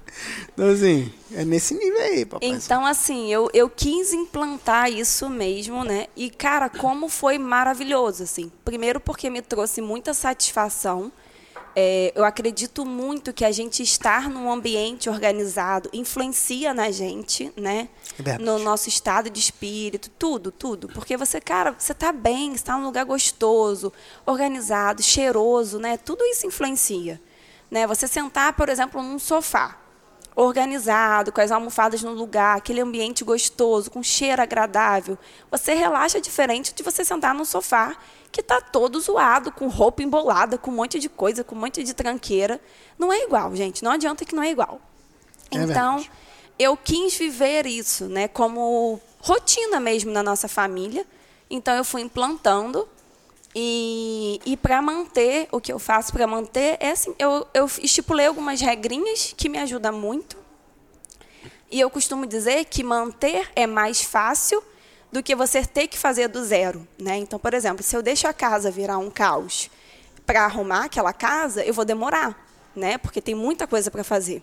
Então, 0.53 0.67
assim, 0.67 1.12
é 1.31 1.43
nesse 1.43 1.73
nível 1.73 1.99
aí, 1.99 2.25
papai. 2.25 2.47
Então, 2.49 2.86
assim, 2.86 3.31
eu, 3.31 3.49
eu 3.53 3.69
quis 3.69 4.13
implantar 4.13 4.91
isso 4.91 5.29
mesmo, 5.29 5.83
né? 5.83 6.07
E, 6.15 6.29
cara, 6.29 6.69
como 6.69 7.09
foi 7.09 7.38
maravilhoso, 7.38 8.23
assim. 8.23 8.51
Primeiro 8.63 8.99
porque 8.99 9.29
me 9.29 9.41
trouxe 9.41 9.81
muita 9.81 10.13
satisfação. 10.13 11.12
É, 11.75 12.13
eu 12.15 12.23
acredito 12.23 12.86
muito 12.86 13.33
que 13.33 13.43
a 13.43 13.51
gente 13.51 13.81
estar 13.81 14.29
num 14.29 14.51
ambiente 14.51 15.09
organizado 15.09 15.89
influencia 15.91 16.71
na 16.71 16.91
gente, 16.91 17.51
né? 17.57 17.89
É 18.23 18.38
no 18.38 18.59
nosso 18.59 18.89
estado 18.89 19.27
de 19.27 19.39
espírito, 19.39 20.07
tudo, 20.12 20.51
tudo. 20.51 20.88
Porque 20.89 21.17
você, 21.17 21.41
cara, 21.41 21.73
você 21.75 21.93
está 21.93 22.12
bem, 22.12 22.53
está 22.53 22.77
num 22.77 22.86
lugar 22.86 23.05
gostoso, 23.05 23.91
organizado, 24.23 25.01
cheiroso, 25.01 25.79
né? 25.79 25.97
Tudo 25.97 26.23
isso 26.25 26.45
influencia. 26.45 27.19
Né? 27.71 27.88
Você 27.88 28.07
sentar, 28.07 28.53
por 28.53 28.69
exemplo, 28.69 29.01
num 29.01 29.17
sofá 29.17 29.83
organizado, 30.36 31.32
com 31.32 31.41
as 31.41 31.52
almofadas 31.52 32.02
no 32.02 32.12
lugar, 32.12 32.58
aquele 32.58 32.82
ambiente 32.82 33.24
gostoso, 33.24 33.91
com 33.91 34.02
cheiro 34.02 34.41
agradável. 34.41 35.17
Você 35.52 35.74
relaxa 35.74 36.19
diferente 36.19 36.74
de 36.74 36.84
você 36.84 37.06
sentar 37.06 37.34
no 37.34 37.46
sofá 37.46 37.96
que 38.32 38.41
está 38.41 38.60
todo 38.60 39.00
zoado, 39.00 39.52
com 39.52 39.67
roupa 39.67 40.02
embolada, 40.02 40.58
com 40.58 40.72
um 40.72 40.76
monte 40.76 41.00
de 41.00 41.08
coisa, 41.08 41.43
com 41.43 41.56
um 41.56 41.60
monte 41.60 41.84
de 41.84 41.93
tranqueira. 41.93 42.60
Não 42.98 43.13
é 43.13 43.24
igual, 43.24 43.56
gente. 43.56 43.84
Não 43.84 43.91
adianta 43.91 44.26
que 44.26 44.36
não 44.36 44.41
é 44.41 44.50
igual. 44.50 44.82
É 45.52 45.58
então, 45.58 45.98
verdade. 45.98 46.12
eu 46.58 46.76
quis 46.76 47.15
viver 47.15 47.67
isso, 47.67 48.06
né, 48.06 48.28
como 48.28 49.00
rotina 49.19 49.80
mesmo 49.80 50.12
na 50.12 50.24
nossa 50.24 50.48
família. 50.48 51.06
Então, 51.48 51.76
eu 51.76 51.86
fui 51.86 52.02
implantando 52.02 52.89
e, 53.56 54.42
e 54.46 54.58
para 54.58 54.82
manter, 54.82 55.48
o 55.52 55.62
que 55.62 55.72
eu 55.72 55.78
faço 55.78 56.12
para 56.12 56.26
manter 56.26 56.78
é 56.80 56.92
assim, 56.92 57.13
eu, 57.20 57.46
eu 57.54 57.66
estipulei 57.82 58.26
algumas 58.26 58.60
regrinhas 58.60 59.34
que 59.38 59.48
me 59.48 59.60
ajudam 59.60 59.94
muito. 59.94 60.38
E 61.70 61.80
eu 61.80 61.89
costumo 61.89 62.26
dizer 62.26 62.66
que 62.66 62.84
manter 62.84 63.50
é 63.56 63.68
mais 63.68 64.02
fácil 64.02 64.63
do 65.12 65.22
que 65.22 65.36
você 65.36 65.63
ter 65.63 65.88
que 65.88 65.98
fazer 65.98 66.28
do 66.28 66.44
zero. 66.44 66.88
Né? 67.00 67.18
Então, 67.18 67.38
por 67.38 67.54
exemplo, 67.54 67.84
se 67.84 67.96
eu 67.96 68.02
deixo 68.02 68.28
a 68.28 68.34
casa 68.34 68.72
virar 68.72 68.98
um 68.98 69.12
caos 69.12 69.70
para 70.26 70.46
arrumar 70.46 70.86
aquela 70.86 71.13
casa, 71.13 71.63
eu 71.63 71.74
vou 71.74 71.86
demorar, 71.86 72.48
né? 72.76 72.98
porque 72.98 73.22
tem 73.22 73.36
muita 73.36 73.68
coisa 73.68 73.92
para 73.92 74.04
fazer. 74.04 74.42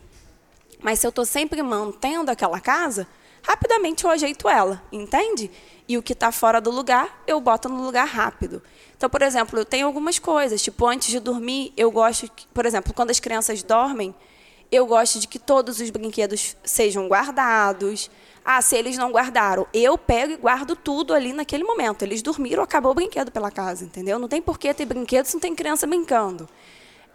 Mas 0.81 1.01
se 1.01 1.07
eu 1.07 1.11
estou 1.11 1.25
sempre 1.25 1.63
mantendo 1.63 2.31
aquela 2.31 2.61
casa, 2.61 3.07
rapidamente 3.43 4.05
eu 4.05 4.11
ajeito 4.11 4.49
ela, 4.49 4.83
entende? 4.93 5.51
E 5.89 5.99
o 5.99 6.03
que 6.03 6.13
está 6.13 6.31
fora 6.31 6.61
do 6.61 6.71
lugar, 6.71 7.23
eu 7.27 7.41
boto 7.41 7.69
no 7.69 7.83
lugar 7.83 8.07
rápido. 8.07 8.63
Então, 9.01 9.09
por 9.09 9.23
exemplo, 9.23 9.59
eu 9.59 9.65
tenho 9.65 9.87
algumas 9.87 10.19
coisas, 10.19 10.61
tipo, 10.61 10.87
antes 10.87 11.09
de 11.09 11.19
dormir, 11.19 11.73
eu 11.75 11.91
gosto, 11.91 12.31
por 12.53 12.67
exemplo, 12.67 12.93
quando 12.93 13.09
as 13.09 13.19
crianças 13.19 13.63
dormem, 13.63 14.15
eu 14.71 14.85
gosto 14.85 15.19
de 15.19 15.27
que 15.27 15.39
todos 15.39 15.81
os 15.81 15.89
brinquedos 15.89 16.55
sejam 16.63 17.09
guardados. 17.09 18.11
Ah, 18.45 18.61
se 18.61 18.77
eles 18.77 18.99
não 18.99 19.11
guardaram, 19.11 19.67
eu 19.73 19.97
pego 19.97 20.35
e 20.35 20.37
guardo 20.37 20.77
tudo 20.77 21.15
ali 21.15 21.33
naquele 21.33 21.65
momento. 21.65 22.03
Eles 22.03 22.21
dormiram, 22.21 22.63
acabou 22.63 22.93
o 22.93 22.95
brinquedo 22.95 23.33
pela 23.33 23.51
casa, 23.51 23.87
entendeu? 23.87 24.19
Não 24.19 24.29
tem 24.29 24.43
por 24.43 24.59
que 24.59 24.75
ter 24.75 24.85
brinquedo 24.85 25.25
se 25.25 25.33
não 25.33 25.41
tem 25.41 25.55
criança 25.55 25.87
brincando. 25.87 26.47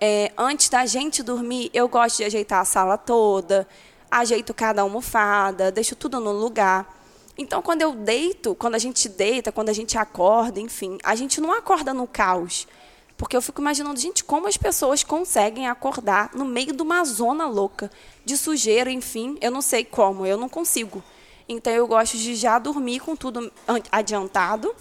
É, 0.01 0.31
antes 0.35 0.69
da 0.69 0.87
gente 0.87 1.21
dormir, 1.21 1.69
eu 1.71 1.87
gosto 1.87 2.17
de 2.17 2.23
ajeitar 2.23 2.61
a 2.61 2.65
sala 2.65 2.97
toda, 2.97 3.67
ajeito 4.09 4.55
cada 4.55 4.81
almofada, 4.81 5.71
deixo 5.71 5.95
tudo 5.95 6.19
no 6.19 6.31
lugar. 6.31 7.04
Então, 7.37 7.61
quando 7.61 7.81
eu 7.81 7.91
deito, 7.91 8.55
quando 8.55 8.75
a 8.75 8.79
gente 8.79 9.09
deita, 9.09 9.51
quando 9.51 9.69
a 9.69 9.73
gente 9.73 9.97
acorda, 9.97 10.59
enfim, 10.59 10.97
a 11.03 11.15
gente 11.15 11.41
não 11.41 11.51
acorda 11.51 11.93
no 11.93 12.07
caos. 12.07 12.67
Porque 13.17 13.35
eu 13.35 13.41
fico 13.41 13.61
imaginando, 13.61 13.99
gente, 13.99 14.23
como 14.23 14.47
as 14.47 14.57
pessoas 14.57 15.03
conseguem 15.03 15.67
acordar 15.67 16.31
no 16.33 16.45
meio 16.45 16.73
de 16.73 16.81
uma 16.81 17.03
zona 17.03 17.45
louca, 17.45 17.91
de 18.23 18.37
sujeira, 18.37 18.91
enfim, 18.91 19.37
eu 19.41 19.51
não 19.51 19.61
sei 19.61 19.83
como, 19.83 20.25
eu 20.25 20.37
não 20.37 20.49
consigo. 20.49 21.03
Então, 21.47 21.71
eu 21.71 21.85
gosto 21.87 22.17
de 22.17 22.35
já 22.35 22.57
dormir 22.57 22.99
com 23.01 23.15
tudo 23.15 23.51
adiantado, 23.91 24.73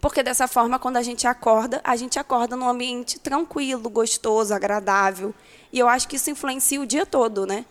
porque 0.00 0.22
dessa 0.22 0.46
forma, 0.46 0.78
quando 0.78 0.96
a 0.96 1.02
gente 1.02 1.26
acorda, 1.26 1.80
a 1.82 1.96
gente 1.96 2.18
acorda 2.18 2.54
num 2.54 2.68
ambiente 2.68 3.18
tranquilo, 3.18 3.90
gostoso, 3.90 4.54
agradável. 4.54 5.34
E 5.72 5.78
eu 5.78 5.88
acho 5.88 6.06
que 6.06 6.16
isso 6.16 6.30
influencia 6.30 6.80
o 6.80 6.86
dia 6.86 7.04
todo, 7.04 7.44
né? 7.44 7.64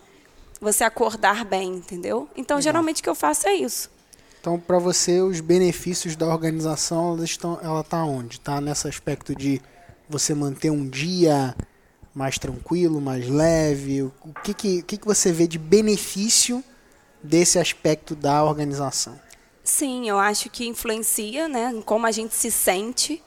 Você 0.60 0.84
acordar 0.84 1.44
bem, 1.44 1.76
entendeu? 1.76 2.28
Então, 2.36 2.56
Legal. 2.56 2.62
geralmente 2.62 3.00
o 3.00 3.02
que 3.02 3.08
eu 3.08 3.14
faço 3.14 3.46
é 3.48 3.54
isso. 3.54 3.90
Então, 4.40 4.58
para 4.58 4.78
você, 4.78 5.20
os 5.20 5.40
benefícios 5.40 6.16
da 6.16 6.26
organização, 6.26 7.14
ela 7.14 7.24
estão, 7.24 7.58
ela 7.62 7.80
está 7.80 8.04
onde? 8.04 8.36
Está 8.36 8.60
nesse 8.60 8.88
aspecto 8.88 9.34
de 9.34 9.60
você 10.08 10.34
manter 10.34 10.70
um 10.70 10.88
dia 10.88 11.54
mais 12.14 12.38
tranquilo, 12.38 13.00
mais 13.00 13.28
leve? 13.28 14.02
O 14.02 14.12
que, 14.42 14.54
que, 14.54 14.82
que, 14.82 14.96
que 14.96 15.06
você 15.06 15.32
vê 15.32 15.46
de 15.46 15.58
benefício 15.58 16.62
desse 17.22 17.58
aspecto 17.58 18.14
da 18.14 18.42
organização? 18.44 19.18
Sim, 19.62 20.08
eu 20.08 20.18
acho 20.18 20.48
que 20.48 20.66
influencia, 20.66 21.46
né, 21.46 21.72
em 21.74 21.82
como 21.82 22.06
a 22.06 22.10
gente 22.10 22.34
se 22.34 22.50
sente, 22.50 23.22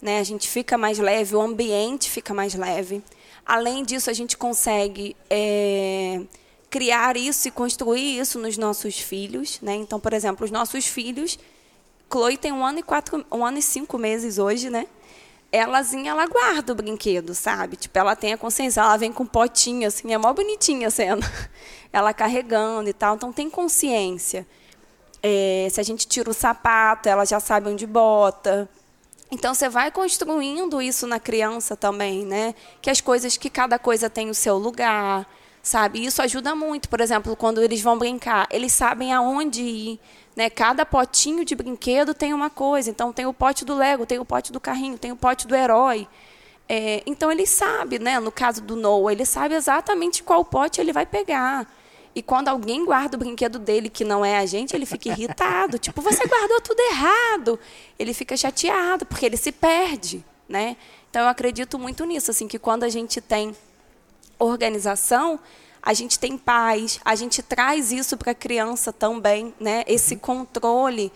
né? 0.00 0.20
A 0.20 0.24
gente 0.24 0.46
fica 0.46 0.76
mais 0.76 0.98
leve, 0.98 1.34
o 1.34 1.40
ambiente 1.40 2.10
fica 2.10 2.34
mais 2.34 2.54
leve. 2.54 3.02
Além 3.44 3.82
disso, 3.82 4.10
a 4.10 4.12
gente 4.12 4.36
consegue 4.36 5.16
é, 5.30 6.20
criar 6.70 7.16
isso 7.16 7.48
e 7.48 7.50
construir 7.50 8.18
isso 8.18 8.38
nos 8.38 8.56
nossos 8.56 8.98
filhos, 8.98 9.60
né? 9.60 9.74
Então, 9.74 9.98
por 10.00 10.12
exemplo, 10.12 10.44
os 10.44 10.50
nossos 10.50 10.86
filhos, 10.86 11.38
Chloe 12.10 12.36
tem 12.36 12.52
um 12.52 12.64
ano 12.64 12.80
e 12.80 12.82
quatro, 12.82 13.24
um 13.30 13.44
ano 13.44 13.58
e 13.58 13.62
cinco 13.62 13.98
meses 13.98 14.38
hoje, 14.38 14.70
né? 14.70 14.86
Elazinha, 15.52 16.10
ela 16.10 16.26
guarda 16.26 16.72
o 16.72 16.76
brinquedo, 16.76 17.34
sabe? 17.34 17.76
Tipo, 17.76 17.98
ela 17.98 18.16
tem 18.16 18.32
a 18.32 18.38
consciência, 18.38 18.80
ela 18.80 18.96
vem 18.96 19.12
com 19.12 19.22
um 19.22 19.26
potinho, 19.26 19.86
assim, 19.86 20.12
é 20.12 20.18
mó 20.18 20.32
bonitinha 20.32 20.88
a 20.88 20.90
cena. 20.90 21.26
Ela 21.92 22.12
carregando 22.12 22.90
e 22.90 22.92
tal, 22.92 23.14
então 23.14 23.32
tem 23.32 23.48
consciência. 23.48 24.46
É, 25.22 25.66
se 25.70 25.80
a 25.80 25.82
gente 25.82 26.06
tira 26.06 26.28
o 26.28 26.34
sapato, 26.34 27.08
ela 27.08 27.24
já 27.24 27.40
sabe 27.40 27.70
onde 27.70 27.86
bota. 27.86 28.68
Então 29.30 29.54
você 29.54 29.66
vai 29.68 29.90
construindo 29.90 30.82
isso 30.82 31.06
na 31.06 31.18
criança 31.18 31.74
também, 31.74 32.26
né? 32.26 32.54
Que 32.82 32.90
as 32.90 33.00
coisas, 33.00 33.38
que 33.38 33.48
cada 33.48 33.78
coisa 33.78 34.10
tem 34.10 34.28
o 34.28 34.34
seu 34.34 34.58
lugar 34.58 35.26
sabe? 35.66 36.04
Isso 36.04 36.22
ajuda 36.22 36.54
muito, 36.54 36.88
por 36.88 37.00
exemplo, 37.00 37.34
quando 37.34 37.60
eles 37.60 37.82
vão 37.82 37.98
brincar, 37.98 38.46
eles 38.52 38.72
sabem 38.72 39.12
aonde 39.12 39.62
ir, 39.62 40.00
né? 40.36 40.48
Cada 40.48 40.86
potinho 40.86 41.44
de 41.44 41.56
brinquedo 41.56 42.14
tem 42.14 42.32
uma 42.32 42.48
coisa. 42.48 42.88
Então 42.88 43.12
tem 43.12 43.26
o 43.26 43.34
pote 43.34 43.64
do 43.64 43.74
Lego, 43.74 44.06
tem 44.06 44.20
o 44.20 44.24
pote 44.24 44.52
do 44.52 44.60
carrinho, 44.60 44.96
tem 44.96 45.10
o 45.10 45.16
pote 45.16 45.46
do 45.46 45.56
herói. 45.56 46.06
É, 46.68 47.02
então 47.04 47.32
ele 47.32 47.44
sabe, 47.46 47.98
né? 47.98 48.20
No 48.20 48.30
caso 48.30 48.62
do 48.62 48.76
Noah, 48.76 49.12
ele 49.12 49.24
sabe 49.26 49.56
exatamente 49.56 50.22
qual 50.22 50.44
pote 50.44 50.80
ele 50.80 50.92
vai 50.92 51.04
pegar. 51.04 51.66
E 52.14 52.22
quando 52.22 52.46
alguém 52.46 52.84
guarda 52.84 53.16
o 53.16 53.18
brinquedo 53.18 53.58
dele 53.58 53.90
que 53.90 54.04
não 54.04 54.24
é 54.24 54.38
a 54.38 54.46
gente, 54.46 54.74
ele 54.74 54.86
fica 54.86 55.08
irritado. 55.08 55.78
tipo, 55.80 56.00
você 56.00 56.24
guardou 56.26 56.60
tudo 56.60 56.80
errado. 56.80 57.58
Ele 57.98 58.14
fica 58.14 58.36
chateado, 58.36 59.04
porque 59.04 59.26
ele 59.26 59.36
se 59.36 59.50
perde, 59.50 60.24
né? 60.48 60.76
Então 61.10 61.22
eu 61.22 61.28
acredito 61.28 61.76
muito 61.76 62.04
nisso, 62.04 62.30
assim, 62.30 62.46
que 62.46 62.58
quando 62.58 62.84
a 62.84 62.88
gente 62.88 63.20
tem 63.20 63.54
organização, 64.38 65.38
a 65.82 65.92
gente 65.94 66.18
tem 66.18 66.36
paz, 66.36 66.98
a 67.04 67.14
gente 67.14 67.42
traz 67.42 67.92
isso 67.92 68.16
para 68.16 68.32
a 68.32 68.34
criança 68.34 68.92
também, 68.92 69.54
né? 69.60 69.84
Esse 69.86 70.14
uhum. 70.14 70.20
controle 70.20 71.12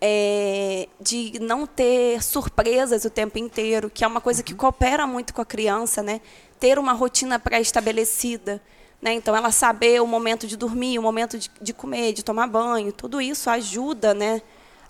é, 0.00 0.88
de 1.00 1.38
não 1.40 1.66
ter 1.66 2.22
surpresas 2.22 3.04
o 3.04 3.10
tempo 3.10 3.38
inteiro, 3.38 3.90
que 3.90 4.04
é 4.04 4.06
uma 4.06 4.20
coisa 4.20 4.42
que 4.42 4.52
uhum. 4.52 4.58
coopera 4.58 5.06
muito 5.06 5.34
com 5.34 5.42
a 5.42 5.44
criança, 5.44 6.02
né? 6.02 6.20
Ter 6.60 6.78
uma 6.78 6.92
rotina 6.92 7.38
pré-estabelecida. 7.38 8.62
Né? 9.02 9.14
Então, 9.14 9.34
ela 9.34 9.50
saber 9.50 10.00
o 10.00 10.06
momento 10.06 10.46
de 10.46 10.56
dormir, 10.56 10.96
o 10.96 11.02
momento 11.02 11.36
de, 11.36 11.50
de, 11.60 11.72
comer, 11.72 12.12
de 12.12 12.22
tomar 12.22 12.46
banho, 12.46 12.92
tudo 12.92 13.20
isso 13.20 13.50
ajuda 13.50 14.14
né, 14.14 14.40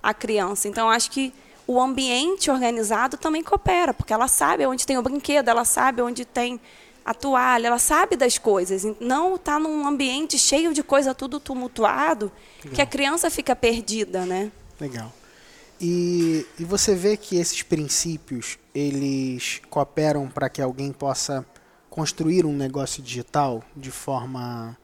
a 0.02 0.12
criança. 0.12 0.68
Então, 0.68 0.90
acho 0.90 1.10
que 1.10 1.32
o 1.66 1.80
ambiente 1.80 2.50
organizado 2.50 3.16
também 3.16 3.42
coopera, 3.42 3.94
porque 3.94 4.12
ela 4.12 4.28
sabe 4.28 4.66
onde 4.66 4.86
tem 4.86 4.98
o 4.98 5.02
brinquedo, 5.02 5.48
ela 5.48 5.64
sabe 5.64 6.02
onde 6.02 6.26
tem 6.26 6.60
a 7.04 7.14
toalha, 7.14 7.66
ela 7.66 7.78
sabe 7.78 8.16
das 8.16 8.38
coisas. 8.38 8.84
Não 9.00 9.36
está 9.36 9.58
num 9.58 9.86
ambiente 9.86 10.38
cheio 10.38 10.72
de 10.72 10.82
coisa 10.82 11.14
tudo 11.14 11.40
tumultuado, 11.40 12.30
Legal. 12.58 12.74
que 12.74 12.82
a 12.82 12.86
criança 12.86 13.30
fica 13.30 13.54
perdida, 13.56 14.24
né? 14.24 14.50
Legal. 14.80 15.12
E, 15.80 16.46
e 16.58 16.64
você 16.64 16.94
vê 16.94 17.16
que 17.16 17.36
esses 17.36 17.62
princípios, 17.62 18.58
eles 18.74 19.60
cooperam 19.68 20.28
para 20.28 20.48
que 20.48 20.62
alguém 20.62 20.92
possa 20.92 21.44
construir 21.90 22.46
um 22.46 22.54
negócio 22.54 23.02
digital 23.02 23.62
de 23.76 23.90
forma 23.90 24.78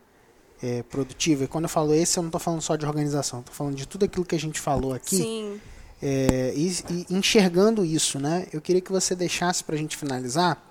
é, 0.62 0.82
produtiva. 0.82 1.44
E 1.44 1.46
quando 1.46 1.64
eu 1.64 1.70
falo 1.70 1.94
esse, 1.94 2.18
eu 2.18 2.22
não 2.22 2.28
estou 2.28 2.40
falando 2.40 2.62
só 2.62 2.76
de 2.76 2.84
organização, 2.84 3.40
estou 3.40 3.54
falando 3.54 3.76
de 3.76 3.86
tudo 3.86 4.04
aquilo 4.04 4.24
que 4.24 4.34
a 4.34 4.40
gente 4.40 4.60
falou 4.60 4.92
aqui. 4.92 5.16
Sim. 5.16 5.60
É, 6.02 6.52
e, 6.54 6.66
e, 6.90 7.06
enxergando 7.14 7.84
isso, 7.84 8.18
né? 8.18 8.46
Eu 8.52 8.60
queria 8.60 8.80
que 8.80 8.90
você 8.90 9.14
deixasse 9.14 9.64
para 9.64 9.74
a 9.74 9.78
gente 9.78 9.96
finalizar 9.96 10.67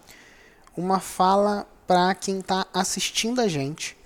uma 0.77 0.99
fala 0.99 1.67
para 1.87 2.13
quem 2.13 2.39
está 2.39 2.67
assistindo 2.71 3.41
a 3.41 3.47
gente 3.47 3.97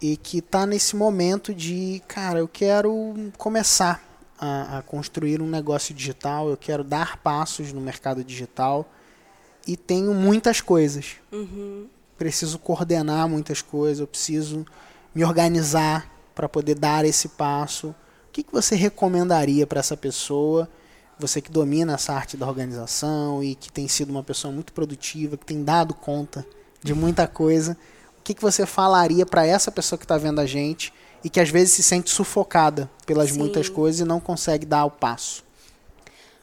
e 0.00 0.16
que 0.16 0.38
está 0.38 0.66
nesse 0.66 0.94
momento 0.94 1.54
de, 1.54 2.02
cara, 2.06 2.40
eu 2.40 2.48
quero 2.48 3.32
começar 3.38 4.02
a, 4.38 4.78
a, 4.78 4.82
construir 4.82 5.40
um 5.40 5.48
negócio 5.48 5.94
digital, 5.94 6.50
eu 6.50 6.56
quero 6.56 6.84
dar 6.84 7.16
passos 7.18 7.72
no 7.72 7.80
mercado 7.80 8.22
digital 8.22 8.86
e 9.66 9.76
tenho 9.76 10.12
muitas 10.12 10.60
coisas. 10.60 11.16
Uhum. 11.30 11.86
Preciso 12.18 12.58
coordenar 12.58 13.28
muitas 13.28 13.62
coisas, 13.62 14.00
eu 14.00 14.06
preciso 14.06 14.66
me 15.14 15.24
organizar 15.24 16.10
para 16.34 16.48
poder 16.48 16.74
dar 16.74 17.04
esse 17.04 17.28
passo. 17.28 17.88
O 17.88 18.32
que, 18.32 18.42
que 18.42 18.52
você 18.52 18.74
recomendaria 18.74 19.66
para 19.66 19.80
essa 19.80 19.96
pessoa? 19.96 20.68
Você 21.22 21.40
que 21.40 21.52
domina 21.52 21.94
essa 21.94 22.12
arte 22.12 22.36
da 22.36 22.48
organização 22.48 23.44
e 23.44 23.54
que 23.54 23.70
tem 23.70 23.86
sido 23.86 24.10
uma 24.10 24.24
pessoa 24.24 24.52
muito 24.52 24.72
produtiva, 24.72 25.36
que 25.36 25.46
tem 25.46 25.62
dado 25.62 25.94
conta 25.94 26.44
de 26.82 26.92
muita 26.92 27.28
coisa. 27.28 27.76
O 28.18 28.22
que, 28.24 28.34
que 28.34 28.42
você 28.42 28.66
falaria 28.66 29.24
para 29.24 29.46
essa 29.46 29.70
pessoa 29.70 29.96
que 29.96 30.04
está 30.04 30.18
vendo 30.18 30.40
a 30.40 30.46
gente 30.46 30.92
e 31.22 31.30
que 31.30 31.38
às 31.38 31.48
vezes 31.48 31.74
se 31.74 31.82
sente 31.84 32.10
sufocada 32.10 32.90
pelas 33.06 33.30
Sim. 33.30 33.38
muitas 33.38 33.68
coisas 33.68 34.00
e 34.00 34.04
não 34.04 34.18
consegue 34.18 34.66
dar 34.66 34.84
o 34.84 34.90
passo? 34.90 35.44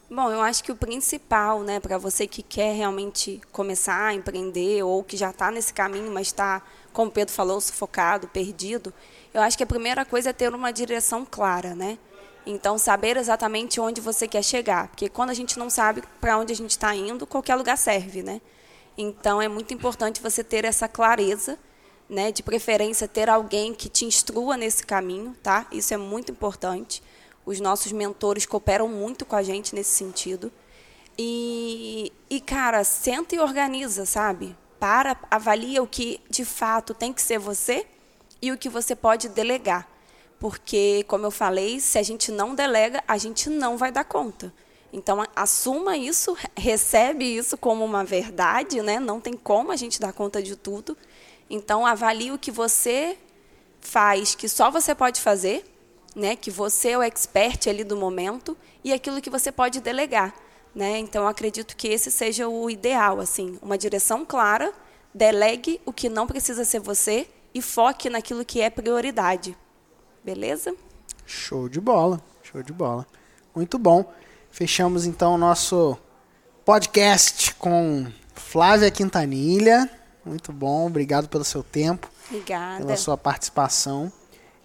Bom, 0.09 0.31
eu 0.31 0.39
acho 0.39 0.63
que 0.63 0.71
o 0.71 0.75
principal, 0.75 1.61
né, 1.61 1.81
para 1.81 1.97
você 1.97 2.25
que 2.25 2.41
quer 2.41 2.73
realmente 2.73 3.41
começar 3.51 4.07
a 4.07 4.13
empreender 4.13 4.81
ou 4.81 5.03
que 5.03 5.17
já 5.17 5.29
está 5.29 5.51
nesse 5.51 5.73
caminho, 5.73 6.09
mas 6.09 6.27
está, 6.27 6.61
como 6.93 7.11
o 7.11 7.13
Pedro 7.13 7.33
falou, 7.33 7.59
sufocado, 7.59 8.29
perdido, 8.29 8.93
eu 9.33 9.41
acho 9.41 9.57
que 9.57 9.63
a 9.63 9.67
primeira 9.67 10.05
coisa 10.05 10.29
é 10.29 10.33
ter 10.33 10.55
uma 10.55 10.71
direção 10.71 11.27
clara, 11.29 11.75
né? 11.75 11.99
Então, 12.45 12.77
saber 12.77 13.17
exatamente 13.17 13.79
onde 13.79 14.01
você 14.01 14.27
quer 14.27 14.43
chegar. 14.43 14.87
Porque 14.87 15.09
quando 15.09 15.29
a 15.29 15.33
gente 15.33 15.59
não 15.59 15.69
sabe 15.69 16.03
para 16.19 16.37
onde 16.37 16.53
a 16.53 16.55
gente 16.55 16.71
está 16.71 16.95
indo, 16.95 17.27
qualquer 17.27 17.55
lugar 17.55 17.77
serve, 17.77 18.23
né? 18.23 18.41
Então, 18.97 19.41
é 19.41 19.47
muito 19.47 19.73
importante 19.73 20.21
você 20.21 20.43
ter 20.43 20.65
essa 20.65 20.87
clareza, 20.87 21.57
né? 22.09 22.31
De 22.31 22.41
preferência, 22.41 23.07
ter 23.07 23.29
alguém 23.29 23.73
que 23.73 23.87
te 23.87 24.05
instrua 24.05 24.57
nesse 24.57 24.85
caminho, 24.85 25.35
tá? 25.43 25.67
Isso 25.71 25.93
é 25.93 25.97
muito 25.97 26.31
importante. 26.31 27.03
Os 27.45 27.59
nossos 27.59 27.91
mentores 27.91 28.45
cooperam 28.45 28.87
muito 28.87 29.25
com 29.25 29.35
a 29.35 29.43
gente 29.43 29.75
nesse 29.75 29.91
sentido. 29.91 30.51
E, 31.17 32.13
e 32.29 32.39
cara, 32.39 32.83
senta 32.83 33.35
e 33.35 33.39
organiza, 33.39 34.05
sabe? 34.05 34.55
Para, 34.79 35.17
avalia 35.29 35.83
o 35.83 35.87
que 35.87 36.21
de 36.29 36.45
fato 36.45 36.93
tem 36.93 37.11
que 37.11 37.21
ser 37.21 37.37
você 37.37 37.85
e 38.41 38.51
o 38.51 38.57
que 38.57 38.69
você 38.69 38.95
pode 38.95 39.27
delegar. 39.27 39.85
Porque, 40.39 41.03
como 41.07 41.25
eu 41.25 41.31
falei, 41.31 41.79
se 41.79 41.97
a 41.97 42.03
gente 42.03 42.31
não 42.31 42.55
delega, 42.55 43.03
a 43.07 43.17
gente 43.17 43.49
não 43.49 43.77
vai 43.77 43.91
dar 43.91 44.05
conta. 44.05 44.53
Então, 44.91 45.23
assuma 45.35 45.97
isso, 45.97 46.35
recebe 46.55 47.25
isso 47.25 47.57
como 47.57 47.83
uma 47.83 48.03
verdade, 48.03 48.81
né? 48.81 48.99
Não 48.99 49.19
tem 49.19 49.33
como 49.33 49.71
a 49.71 49.75
gente 49.75 49.99
dar 49.99 50.13
conta 50.13 50.41
de 50.41 50.55
tudo. 50.55 50.97
Então, 51.49 51.85
avalie 51.85 52.31
o 52.31 52.39
que 52.39 52.51
você 52.51 53.17
faz, 53.81 54.35
que 54.35 54.47
só 54.47 54.71
você 54.71 54.95
pode 54.95 55.21
fazer, 55.21 55.65
né, 56.15 56.35
que 56.35 56.51
você 56.51 56.89
é 56.89 56.97
o 56.97 57.01
expert 57.01 57.67
ali 57.67 57.83
do 57.83 57.95
momento 57.95 58.57
e 58.83 58.91
aquilo 58.93 59.21
que 59.21 59.29
você 59.29 59.51
pode 59.51 59.79
delegar, 59.79 60.33
né? 60.73 60.97
Então 60.97 61.27
acredito 61.27 61.75
que 61.75 61.87
esse 61.87 62.11
seja 62.11 62.47
o 62.47 62.69
ideal, 62.69 63.19
assim, 63.19 63.57
uma 63.61 63.77
direção 63.77 64.25
clara, 64.25 64.73
delegue 65.13 65.81
o 65.85 65.93
que 65.93 66.09
não 66.09 66.27
precisa 66.27 66.63
ser 66.65 66.79
você 66.79 67.27
e 67.53 67.61
foque 67.61 68.09
naquilo 68.09 68.45
que 68.45 68.61
é 68.61 68.69
prioridade. 68.69 69.57
Beleza? 70.23 70.75
Show 71.25 71.69
de 71.69 71.79
bola, 71.79 72.21
show 72.43 72.61
de 72.61 72.73
bola. 72.73 73.05
Muito 73.55 73.77
bom. 73.77 74.13
Fechamos 74.51 75.05
então 75.05 75.35
o 75.35 75.37
nosso 75.37 75.97
podcast 76.65 77.53
com 77.55 78.11
Flávia 78.33 78.91
Quintanilha. 78.91 79.89
Muito 80.25 80.51
bom, 80.51 80.87
obrigado 80.87 81.29
pelo 81.29 81.43
seu 81.43 81.63
tempo. 81.63 82.09
Obrigada. 82.27 82.83
Pela 82.83 82.97
sua 82.97 83.17
participação 83.17 84.11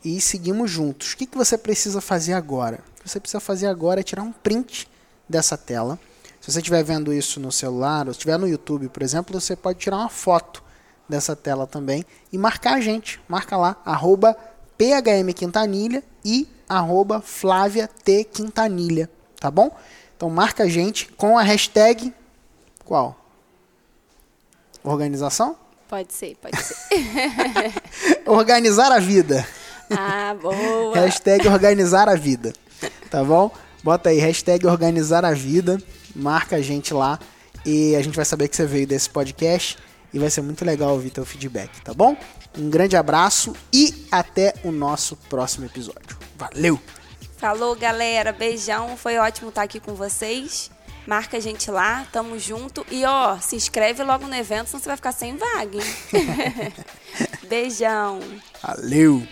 e 0.04 0.20
seguimos 0.20 0.70
juntos. 0.70 1.12
O 1.12 1.16
que, 1.16 1.26
que 1.26 1.38
você 1.38 1.56
precisa 1.56 2.00
fazer 2.00 2.34
agora? 2.34 2.80
O 2.98 3.02
que 3.02 3.08
você 3.08 3.20
precisa 3.20 3.40
fazer 3.40 3.66
agora 3.66 4.00
é 4.00 4.02
tirar 4.02 4.22
um 4.22 4.32
print 4.32 4.88
dessa 5.28 5.56
tela. 5.56 5.98
Se 6.40 6.52
você 6.52 6.58
estiver 6.58 6.82
vendo 6.82 7.12
isso 7.12 7.40
no 7.40 7.50
celular, 7.50 8.06
ou 8.06 8.12
estiver 8.12 8.38
no 8.38 8.46
YouTube, 8.46 8.88
por 8.88 9.02
exemplo, 9.02 9.40
você 9.40 9.56
pode 9.56 9.78
tirar 9.78 9.96
uma 9.96 10.10
foto 10.10 10.62
dessa 11.08 11.34
tela 11.34 11.66
também 11.66 12.04
e 12.30 12.36
marcar 12.36 12.74
a 12.74 12.80
gente. 12.80 13.20
Marca 13.26 13.56
lá, 13.56 13.80
arroba 13.84 14.36
phmquintanilha 14.78 16.02
e 16.24 16.48
arroba 16.68 17.20
Flávia 17.20 17.88
T. 17.88 18.24
Quintanilha, 18.24 19.10
tá 19.38 19.50
bom? 19.50 19.70
Então 20.16 20.30
marca 20.30 20.64
a 20.64 20.68
gente 20.68 21.10
com 21.12 21.36
a 21.38 21.42
hashtag 21.42 22.12
qual? 22.84 23.18
Organização? 24.82 25.56
Pode 25.88 26.12
ser, 26.12 26.36
pode 26.36 26.56
ser. 26.62 26.84
Organizar 28.26 28.92
a 28.92 28.98
vida. 28.98 29.46
Ah, 29.90 30.34
boa. 30.40 30.94
hashtag 30.94 31.46
organizar 31.48 32.08
a 32.08 32.14
vida. 32.14 32.52
Tá 33.10 33.22
bom? 33.22 33.50
Bota 33.82 34.10
aí, 34.10 34.18
hashtag 34.18 34.66
organizar 34.66 35.24
a 35.24 35.32
vida. 35.32 35.78
Marca 36.14 36.56
a 36.56 36.60
gente 36.60 36.92
lá. 36.92 37.18
E 37.64 37.94
a 37.96 38.02
gente 38.02 38.16
vai 38.16 38.24
saber 38.24 38.48
que 38.48 38.56
você 38.56 38.66
veio 38.66 38.86
desse 38.86 39.08
podcast. 39.08 39.78
E 40.12 40.18
vai 40.18 40.30
ser 40.30 40.42
muito 40.42 40.64
legal 40.64 40.90
ouvir 40.90 41.10
teu 41.10 41.24
feedback, 41.24 41.80
tá 41.82 41.92
bom? 41.92 42.16
Um 42.56 42.70
grande 42.70 42.96
abraço 42.96 43.54
e 43.72 44.06
até 44.10 44.54
o 44.62 44.70
nosso 44.70 45.16
próximo 45.16 45.66
episódio. 45.66 46.16
Valeu! 46.36 46.80
Falou, 47.36 47.76
galera. 47.76 48.32
Beijão. 48.32 48.96
Foi 48.96 49.18
ótimo 49.18 49.50
estar 49.50 49.62
aqui 49.62 49.80
com 49.80 49.94
vocês. 49.94 50.70
Marca 51.06 51.36
a 51.36 51.40
gente 51.40 51.70
lá, 51.70 52.06
tamo 52.10 52.38
junto. 52.38 52.86
E 52.90 53.04
ó, 53.04 53.38
se 53.38 53.56
inscreve 53.56 54.02
logo 54.02 54.26
no 54.26 54.34
evento, 54.34 54.68
senão 54.68 54.80
você 54.80 54.88
vai 54.88 54.96
ficar 54.96 55.12
sem 55.12 55.36
vaga, 55.36 55.76
hein? 55.76 56.72
Beijão. 57.46 58.20
Valeu! 58.62 59.26